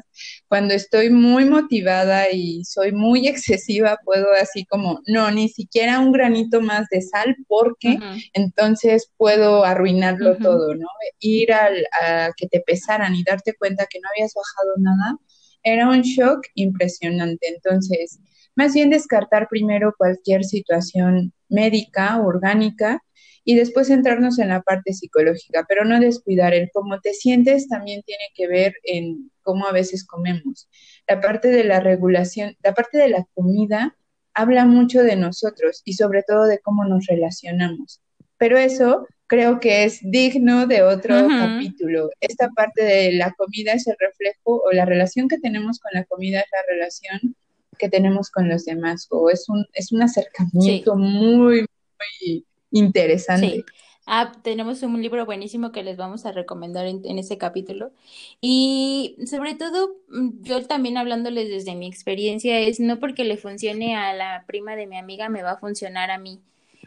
cuando 0.47 0.75
estoy 0.75 1.09
muy 1.09 1.45
motivada 1.45 2.31
y 2.31 2.63
soy 2.63 2.91
muy 2.91 3.27
excesiva 3.27 3.97
puedo 4.05 4.27
así 4.39 4.65
como 4.65 5.01
no 5.07 5.31
ni 5.31 5.49
siquiera 5.49 5.99
un 5.99 6.11
granito 6.11 6.61
más 6.61 6.87
de 6.91 7.01
sal 7.01 7.35
porque 7.47 7.97
entonces 8.33 9.11
puedo 9.17 9.65
arruinarlo 9.65 10.37
todo 10.37 10.75
no 10.75 10.87
ir 11.19 11.51
al, 11.51 11.85
a 12.01 12.29
que 12.37 12.47
te 12.47 12.59
pesaran 12.59 13.15
y 13.15 13.23
darte 13.23 13.55
cuenta 13.55 13.87
que 13.89 13.99
no 13.99 14.09
habías 14.13 14.33
bajado 14.33 14.73
nada 14.77 15.17
era 15.63 15.89
un 15.89 16.01
shock 16.01 16.45
impresionante 16.53 17.47
entonces 17.47 18.19
más 18.55 18.73
bien 18.73 18.89
descartar 18.89 19.47
primero 19.49 19.93
cualquier 19.97 20.43
situación 20.43 21.33
médica 21.49 22.19
orgánica 22.21 23.01
y 23.43 23.55
después 23.55 23.87
centrarnos 23.87 24.39
en 24.39 24.49
la 24.49 24.61
parte 24.61 24.93
psicológica, 24.93 25.65
pero 25.67 25.85
no 25.85 25.99
descuidar 25.99 26.53
el 26.53 26.69
cómo 26.73 26.99
te 26.99 27.13
sientes 27.13 27.67
también 27.67 28.01
tiene 28.01 28.25
que 28.33 28.47
ver 28.47 28.73
en 28.83 29.31
cómo 29.43 29.67
a 29.67 29.71
veces 29.71 30.05
comemos. 30.05 30.67
La 31.07 31.21
parte 31.21 31.49
de 31.49 31.63
la 31.63 31.79
regulación, 31.79 32.55
la 32.63 32.73
parte 32.73 32.97
de 32.97 33.09
la 33.09 33.25
comida 33.35 33.95
habla 34.33 34.65
mucho 34.65 35.03
de 35.03 35.15
nosotros 35.15 35.81
y 35.85 35.93
sobre 35.93 36.23
todo 36.23 36.45
de 36.45 36.59
cómo 36.59 36.85
nos 36.85 37.05
relacionamos. 37.05 38.01
Pero 38.37 38.57
eso 38.57 39.07
creo 39.27 39.59
que 39.59 39.85
es 39.85 39.99
digno 40.01 40.67
de 40.67 40.81
otro 40.81 41.27
capítulo. 41.27 42.09
Esta 42.19 42.49
parte 42.49 42.83
de 42.83 43.13
la 43.13 43.31
comida 43.31 43.73
es 43.73 43.87
el 43.87 43.95
reflejo 43.99 44.61
o 44.63 44.71
la 44.71 44.85
relación 44.85 45.27
que 45.27 45.37
tenemos 45.37 45.79
con 45.79 45.91
la 45.93 46.03
comida 46.05 46.39
es 46.39 46.47
la 46.51 46.73
relación 46.73 47.35
que 47.77 47.89
tenemos 47.89 48.29
con 48.29 48.49
los 48.49 48.65
demás 48.65 49.07
o 49.09 49.29
es 49.29 49.47
un, 49.49 49.65
es 49.73 49.91
un 49.91 50.01
acercamiento 50.01 50.95
muy, 50.95 51.61
muy 51.61 52.45
interesante. 52.71 53.47
Sí. 53.47 53.65
Ah, 54.07 54.31
tenemos 54.43 54.83
un 54.83 55.01
libro 55.01 55.25
buenísimo 55.25 55.71
que 55.71 55.81
les 55.81 55.97
vamos 55.97 56.27
a 56.27 56.31
recomendar 56.31 56.85
en, 56.85 57.01
en 57.05 57.17
ese 57.17 57.39
capítulo. 57.39 57.91
Y 58.39 59.17
sobre 59.25 59.55
todo, 59.55 59.95
mm, 60.09 60.43
yo 60.43 60.63
también 60.67 60.97
hablándoles 60.97 61.49
desde 61.49 61.73
mi 61.75 61.87
experiencia, 61.87 62.59
es 62.59 62.79
no 62.79 62.99
porque 62.99 63.23
le 63.23 63.37
funcione 63.37 63.95
a 63.95 64.13
la 64.13 64.43
prima 64.45 64.75
de 64.75 64.85
mi 64.85 64.97
amiga, 64.97 65.27
me 65.29 65.41
va 65.41 65.53
a 65.53 65.57
funcionar 65.57 66.11
a 66.11 66.19
mí. 66.19 66.39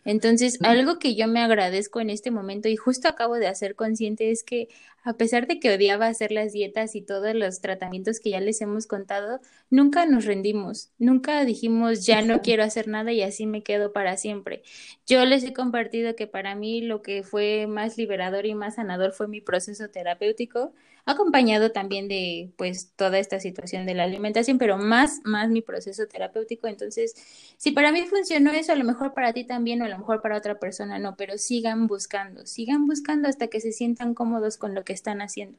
Entonces, 0.05 0.59
algo 0.63 0.99
que 0.99 1.15
yo 1.17 1.27
me 1.27 1.41
agradezco 1.41 2.01
en 2.01 2.11
este 2.11 2.31
momento 2.31 2.69
y 2.69 2.77
justo 2.77 3.09
acabo 3.09 3.35
de 3.35 3.49
hacer 3.49 3.75
consciente 3.75 4.31
es 4.31 4.43
que 4.43 4.69
a 5.09 5.15
pesar 5.15 5.47
de 5.47 5.59
que 5.59 5.73
odiaba 5.73 6.07
hacer 6.07 6.33
las 6.33 6.53
dietas 6.53 6.95
y 6.95 7.01
todos 7.01 7.35
los 7.35 7.63
tratamientos 7.63 8.21
que 8.21 8.29
ya 8.29 8.41
les 8.41 8.61
hemos 8.61 8.87
contado, 8.87 9.41
nunca 9.71 10.05
nos 10.05 10.27
rendimos, 10.27 10.91
nunca 10.99 11.47
dijimos 11.47 12.05
ya 12.05 12.21
no 12.21 12.43
quiero 12.43 12.63
hacer 12.63 12.89
nada 12.89 13.11
y 13.11 13.23
así 13.23 13.47
me 13.47 13.63
quedo 13.63 13.95
para 13.95 14.19
siempre. 14.19 14.63
Yo 15.07 15.25
les 15.25 15.45
he 15.45 15.55
compartido 15.55 16.15
que 16.15 16.27
para 16.27 16.55
mí 16.55 16.83
lo 16.83 17.01
que 17.01 17.23
fue 17.23 17.67
más 17.67 17.97
liberador 17.97 18.45
y 18.45 18.55
más 18.55 18.75
sanador 18.75 19.13
fue 19.13 19.29
mi 19.29 19.41
proceso 19.41 19.89
terapéutico, 19.89 20.75
acompañado 21.09 21.73
también 21.73 22.07
de 22.07 22.53
pues 22.57 22.93
toda 22.95 23.19
esta 23.19 23.41
situación 23.41 23.87
de 23.87 23.95
la 23.95 24.05
alimentación, 24.05 24.59
pero 24.59 24.77
más, 24.77 25.21
más 25.25 25.49
mi 25.49 25.63
proceso 25.63 26.07
terapéutico. 26.07 26.67
Entonces, 26.67 27.15
si 27.57 27.73
para 27.73 27.93
mí 27.93 28.05
funcionó 28.05 28.51
eso, 28.53 28.73
a 28.73 28.77
lo 28.77 28.85
mejor 28.85 29.15
para 29.15 29.33
ti 29.33 29.45
también 29.45 29.81
o 29.81 29.87
a 29.87 29.89
lo 29.89 29.97
mejor 29.97 30.21
para 30.21 30.37
otra 30.37 30.59
persona 30.59 30.99
no, 30.99 31.17
pero 31.17 31.39
sigan 31.39 31.87
buscando, 31.87 32.45
sigan 32.45 32.87
buscando 32.87 33.27
hasta 33.27 33.49
que 33.49 33.61
se 33.61 33.73
sientan 33.73 34.13
cómodos 34.13 34.59
con 34.59 34.75
lo 34.75 34.85
que 34.85 34.93
están 34.99 35.23
haciendo. 35.23 35.59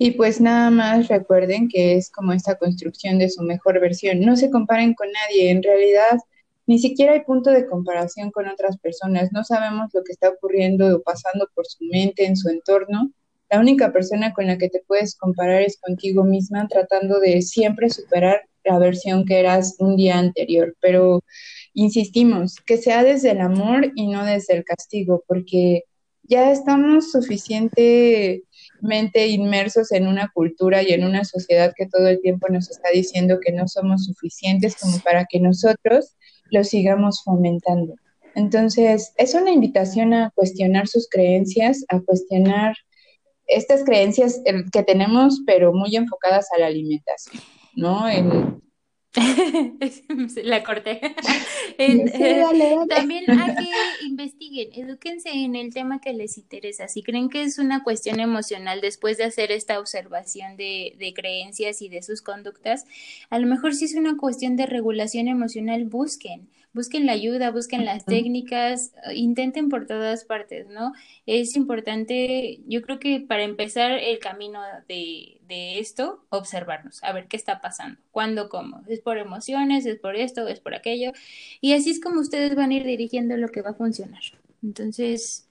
Y 0.00 0.12
pues 0.12 0.40
nada 0.40 0.70
más 0.70 1.08
recuerden 1.08 1.68
que 1.68 1.96
es 1.96 2.08
como 2.10 2.32
esta 2.32 2.56
construcción 2.56 3.18
de 3.18 3.28
su 3.28 3.42
mejor 3.42 3.80
versión. 3.80 4.20
No 4.20 4.36
se 4.36 4.50
comparen 4.50 4.94
con 4.94 5.08
nadie, 5.10 5.50
en 5.50 5.62
realidad 5.62 6.18
ni 6.68 6.78
siquiera 6.78 7.14
hay 7.14 7.20
punto 7.22 7.50
de 7.50 7.66
comparación 7.66 8.30
con 8.30 8.46
otras 8.46 8.78
personas. 8.78 9.32
No 9.32 9.42
sabemos 9.42 9.88
lo 9.94 10.04
que 10.04 10.12
está 10.12 10.28
ocurriendo 10.28 10.96
o 10.96 11.02
pasando 11.02 11.48
por 11.54 11.66
su 11.66 11.82
mente, 11.84 12.26
en 12.26 12.36
su 12.36 12.50
entorno. 12.50 13.10
La 13.50 13.58
única 13.58 13.90
persona 13.90 14.34
con 14.34 14.46
la 14.46 14.58
que 14.58 14.68
te 14.68 14.82
puedes 14.86 15.16
comparar 15.16 15.62
es 15.62 15.80
contigo 15.80 16.24
misma, 16.24 16.68
tratando 16.68 17.20
de 17.20 17.40
siempre 17.40 17.88
superar 17.88 18.42
la 18.64 18.78
versión 18.78 19.24
que 19.24 19.40
eras 19.40 19.76
un 19.78 19.96
día 19.96 20.18
anterior. 20.18 20.76
Pero 20.80 21.24
insistimos, 21.72 22.56
que 22.66 22.76
sea 22.76 23.02
desde 23.02 23.30
el 23.30 23.40
amor 23.40 23.90
y 23.94 24.06
no 24.08 24.24
desde 24.26 24.54
el 24.54 24.64
castigo, 24.64 25.24
porque 25.26 25.84
ya 26.28 26.52
estamos 26.52 27.10
suficientemente 27.10 29.26
inmersos 29.28 29.90
en 29.92 30.06
una 30.06 30.30
cultura 30.32 30.82
y 30.82 30.92
en 30.92 31.04
una 31.04 31.24
sociedad 31.24 31.72
que 31.76 31.86
todo 31.86 32.06
el 32.06 32.20
tiempo 32.20 32.48
nos 32.48 32.70
está 32.70 32.90
diciendo 32.92 33.38
que 33.44 33.52
no 33.52 33.66
somos 33.66 34.04
suficientes 34.04 34.76
como 34.76 34.98
para 35.00 35.24
que 35.24 35.40
nosotros 35.40 36.14
lo 36.50 36.64
sigamos 36.64 37.22
fomentando. 37.24 37.94
Entonces, 38.34 39.12
es 39.16 39.34
una 39.34 39.50
invitación 39.50 40.14
a 40.14 40.30
cuestionar 40.34 40.86
sus 40.86 41.08
creencias, 41.08 41.84
a 41.88 42.00
cuestionar 42.00 42.76
estas 43.46 43.82
creencias 43.82 44.40
que 44.70 44.82
tenemos, 44.82 45.40
pero 45.46 45.72
muy 45.72 45.96
enfocadas 45.96 46.48
a 46.54 46.60
la 46.60 46.66
alimentación, 46.66 47.42
¿no? 47.74 48.06
La 50.44 50.62
corté. 50.62 51.00
Eh, 51.80 52.44
también 52.88 53.30
hay 53.30 53.54
que 53.54 54.04
investiguen, 54.04 54.70
edúquense 54.72 55.28
en 55.28 55.54
el 55.54 55.72
tema 55.72 56.00
que 56.00 56.12
les 56.12 56.36
interesa. 56.36 56.88
Si 56.88 57.04
creen 57.04 57.28
que 57.28 57.44
es 57.44 57.58
una 57.60 57.84
cuestión 57.84 58.18
emocional 58.18 58.80
después 58.80 59.16
de 59.16 59.22
hacer 59.22 59.52
esta 59.52 59.78
observación 59.78 60.56
de, 60.56 60.96
de 60.98 61.14
creencias 61.14 61.80
y 61.80 61.88
de 61.88 62.02
sus 62.02 62.20
conductas, 62.20 62.84
a 63.30 63.38
lo 63.38 63.46
mejor 63.46 63.74
si 63.74 63.84
es 63.84 63.94
una 63.94 64.16
cuestión 64.16 64.56
de 64.56 64.66
regulación 64.66 65.28
emocional, 65.28 65.84
busquen 65.84 66.48
busquen 66.78 67.06
la 67.06 67.12
ayuda, 67.12 67.50
busquen 67.50 67.84
las 67.84 68.04
técnicas, 68.04 68.92
intenten 69.12 69.68
por 69.68 69.88
todas 69.88 70.24
partes, 70.24 70.68
¿no? 70.68 70.92
Es 71.26 71.56
importante, 71.56 72.60
yo 72.68 72.82
creo 72.82 73.00
que 73.00 73.18
para 73.18 73.42
empezar 73.42 73.98
el 73.98 74.20
camino 74.20 74.60
de, 74.86 75.40
de 75.48 75.80
esto, 75.80 76.24
observarnos, 76.28 77.02
a 77.02 77.12
ver 77.12 77.26
qué 77.26 77.36
está 77.36 77.60
pasando, 77.60 77.98
cuándo, 78.12 78.48
cómo, 78.48 78.82
es 78.88 79.00
por 79.00 79.18
emociones, 79.18 79.86
es 79.86 79.98
por 79.98 80.14
esto, 80.14 80.46
es 80.46 80.60
por 80.60 80.76
aquello, 80.76 81.10
y 81.60 81.72
así 81.72 81.90
es 81.90 82.00
como 82.00 82.20
ustedes 82.20 82.54
van 82.54 82.70
a 82.70 82.74
ir 82.74 82.84
dirigiendo 82.84 83.36
lo 83.36 83.48
que 83.48 83.62
va 83.62 83.70
a 83.70 83.74
funcionar. 83.74 84.22
Entonces... 84.62 85.48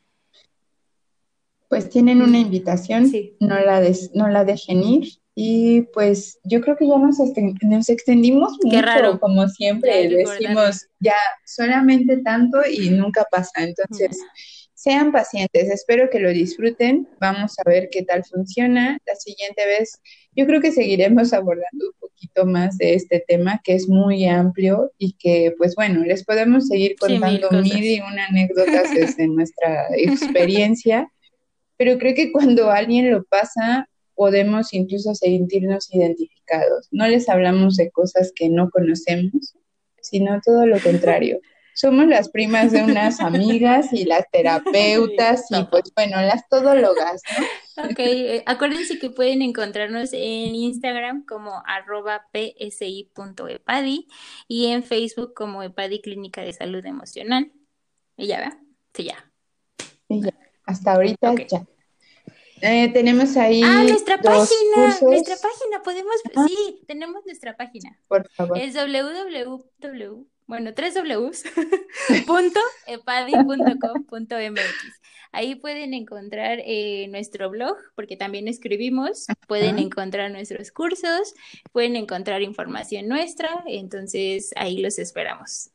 Pues 1.68 1.90
tienen 1.90 2.22
una 2.22 2.40
invitación, 2.40 3.12
no, 3.42 3.60
la 3.60 3.84
no 4.14 4.30
la 4.30 4.46
dejen 4.46 4.82
ir 4.82 5.20
y 5.40 5.84
pues 5.94 6.40
yo 6.44 6.62
creo 6.62 6.76
que 6.76 6.88
ya 6.88 6.98
nos, 6.98 7.20
nos 7.62 7.90
extendimos 7.90 8.58
mucho, 8.64 8.82
raro. 8.82 9.20
como 9.20 9.48
siempre 9.48 10.10
decimos, 10.10 10.88
ya 11.00 11.14
solamente 11.46 12.18
tanto 12.24 12.58
y 12.68 12.90
nunca 12.90 13.24
pasa. 13.30 13.62
Entonces, 13.62 14.18
sean 14.74 15.12
pacientes, 15.12 15.70
espero 15.70 16.10
que 16.10 16.20
lo 16.20 16.32
disfruten, 16.32 17.08
vamos 17.20 17.54
a 17.60 17.70
ver 17.70 17.90
qué 17.92 18.02
tal 18.02 18.26
funciona. 18.26 18.98
La 19.06 19.14
siguiente 19.14 19.64
vez, 19.68 20.02
yo 20.36 20.48
creo 20.48 20.60
que 20.60 20.72
seguiremos 20.72 21.32
abordando 21.34 21.86
un 21.86 22.00
poquito 22.00 22.48
más 22.48 22.80
de 22.80 22.96
este 22.96 23.24
tema 23.28 23.62
que 23.64 23.76
es 23.76 23.88
muy 23.88 24.26
amplio 24.26 24.92
y 24.98 25.14
que, 25.20 25.54
pues 25.56 25.76
bueno, 25.76 26.04
les 26.04 26.26
podemos 26.26 26.68
seguir 26.68 26.96
contando 27.00 27.52
mil, 27.52 27.84
y 27.84 28.00
una 28.00 28.26
anécdotas 28.26 28.92
desde 28.96 29.28
nuestra 29.28 29.86
experiencia, 29.96 31.12
pero 31.78 32.00
creo 32.00 32.16
que 32.16 32.32
cuando 32.32 32.72
alguien 32.72 33.12
lo 33.12 33.24
pasa, 33.24 33.88
podemos 34.18 34.74
incluso 34.74 35.14
sentirnos 35.16 35.94
identificados. 35.94 36.88
No 36.92 37.08
les 37.08 37.30
hablamos 37.30 37.78
de 37.78 37.92
cosas 37.92 38.34
que 38.36 38.50
no 38.50 38.70
conocemos, 38.72 39.56
sino 40.02 40.42
todo 40.44 40.66
lo 40.66 40.80
contrario. 40.82 41.40
Somos 41.76 42.08
las 42.08 42.30
primas 42.30 42.72
de 42.72 42.84
unas 42.84 43.20
amigas 43.22 43.94
y 43.94 44.06
las 44.06 44.26
terapeutas 44.32 45.46
y 45.52 45.64
pues 45.66 45.84
bueno, 45.96 46.20
las 46.22 46.50
todólogas, 46.50 47.22
¿no? 47.38 47.84
Ok, 47.86 48.00
eh, 48.00 48.44
acuérdense 48.48 48.98
que 48.98 49.12
pueden 49.12 49.44
encontrarnos 49.44 50.10
en 50.14 50.56
Instagram 50.56 51.24
como 51.24 51.62
arroba 51.68 52.26
psi.epadi 52.34 54.08
y 54.48 54.66
en 54.68 54.82
Facebook 54.82 55.36
como 55.36 55.62
Epadi 55.62 56.02
Clínica 56.02 56.42
de 56.42 56.54
Salud 56.54 56.84
Emocional. 56.84 57.52
Y 58.18 58.26
ya, 58.26 58.40
¿verdad? 58.40 58.58
Sí, 58.96 59.04
ya. 59.04 59.32
ya. 60.10 60.34
Hasta 60.66 60.94
ahorita 60.94 61.36
ya. 61.48 61.68
Eh, 62.62 62.90
tenemos 62.94 63.38
ahí. 63.38 63.62
Ah, 63.64 63.84
nuestra 63.84 64.18
página. 64.18 64.98
Nuestra 65.02 65.36
página, 65.36 65.84
podemos. 65.84 66.16
Sí, 66.48 66.82
tenemos 66.88 67.26
nuestra 67.26 67.56
página. 67.56 67.98
Por 68.08 68.28
favor. 68.30 68.58
Es 68.58 68.74
www. 68.74 70.28
Bueno, 70.48 70.74
tres 70.74 70.96
W's. 70.96 71.44
punto 72.26 72.60
epadi.com.mx. 72.88 74.62
Ahí 75.34 75.56
pueden 75.56 75.94
encontrar 75.94 76.60
eh, 76.66 77.08
nuestro 77.10 77.50
blog, 77.50 77.76
porque 77.96 78.16
también 78.16 78.48
escribimos. 78.48 79.28
Pueden 79.48 79.78
encontrar 79.78 80.32
nuestros 80.32 80.72
cursos, 80.72 81.34
pueden 81.74 81.96
encontrar 81.98 82.42
información 82.42 83.08
nuestra. 83.08 83.64
Entonces, 83.68 84.52
ahí 84.56 84.78
los 84.78 85.00
esperamos. 85.00 85.70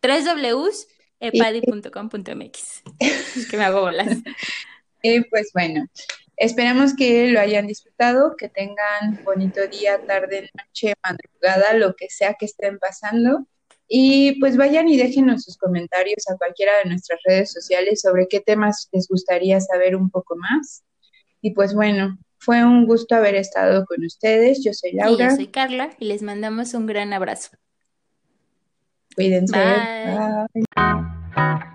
Tres 0.00 0.24
W's 0.24 0.86
epadi.com.mx. 1.18 2.82
Es 3.00 3.48
que 3.50 3.56
me 3.56 3.64
hago 3.64 3.80
bolas. 3.80 4.18
Y 5.06 5.20
pues 5.30 5.50
bueno, 5.54 5.86
esperamos 6.36 6.94
que 6.96 7.28
lo 7.28 7.40
hayan 7.40 7.66
disfrutado, 7.66 8.36
que 8.36 8.48
tengan 8.48 9.22
bonito 9.24 9.66
día, 9.68 10.00
tarde, 10.04 10.50
noche, 10.54 10.94
madrugada, 11.04 11.74
lo 11.74 11.94
que 11.94 12.08
sea 12.08 12.34
que 12.34 12.46
estén 12.46 12.78
pasando. 12.78 13.46
Y 13.88 14.40
pues 14.40 14.56
vayan 14.56 14.88
y 14.88 14.96
déjenos 14.96 15.44
sus 15.44 15.56
comentarios 15.58 16.28
a 16.28 16.36
cualquiera 16.36 16.78
de 16.78 16.90
nuestras 16.90 17.20
redes 17.24 17.52
sociales 17.52 18.00
sobre 18.00 18.26
qué 18.26 18.40
temas 18.40 18.88
les 18.90 19.06
gustaría 19.06 19.60
saber 19.60 19.94
un 19.94 20.10
poco 20.10 20.34
más. 20.36 20.82
Y 21.40 21.52
pues 21.52 21.72
bueno, 21.72 22.18
fue 22.38 22.64
un 22.64 22.86
gusto 22.86 23.14
haber 23.14 23.36
estado 23.36 23.86
con 23.86 24.04
ustedes. 24.04 24.64
Yo 24.64 24.72
soy 24.72 24.92
Laura. 24.92 25.30
yo 25.30 25.36
soy 25.36 25.46
Carla 25.46 25.90
y 26.00 26.06
les 26.06 26.22
mandamos 26.22 26.74
un 26.74 26.86
gran 26.86 27.12
abrazo. 27.12 27.50
Cuídense. 29.14 29.56
Bye. 29.56 31.66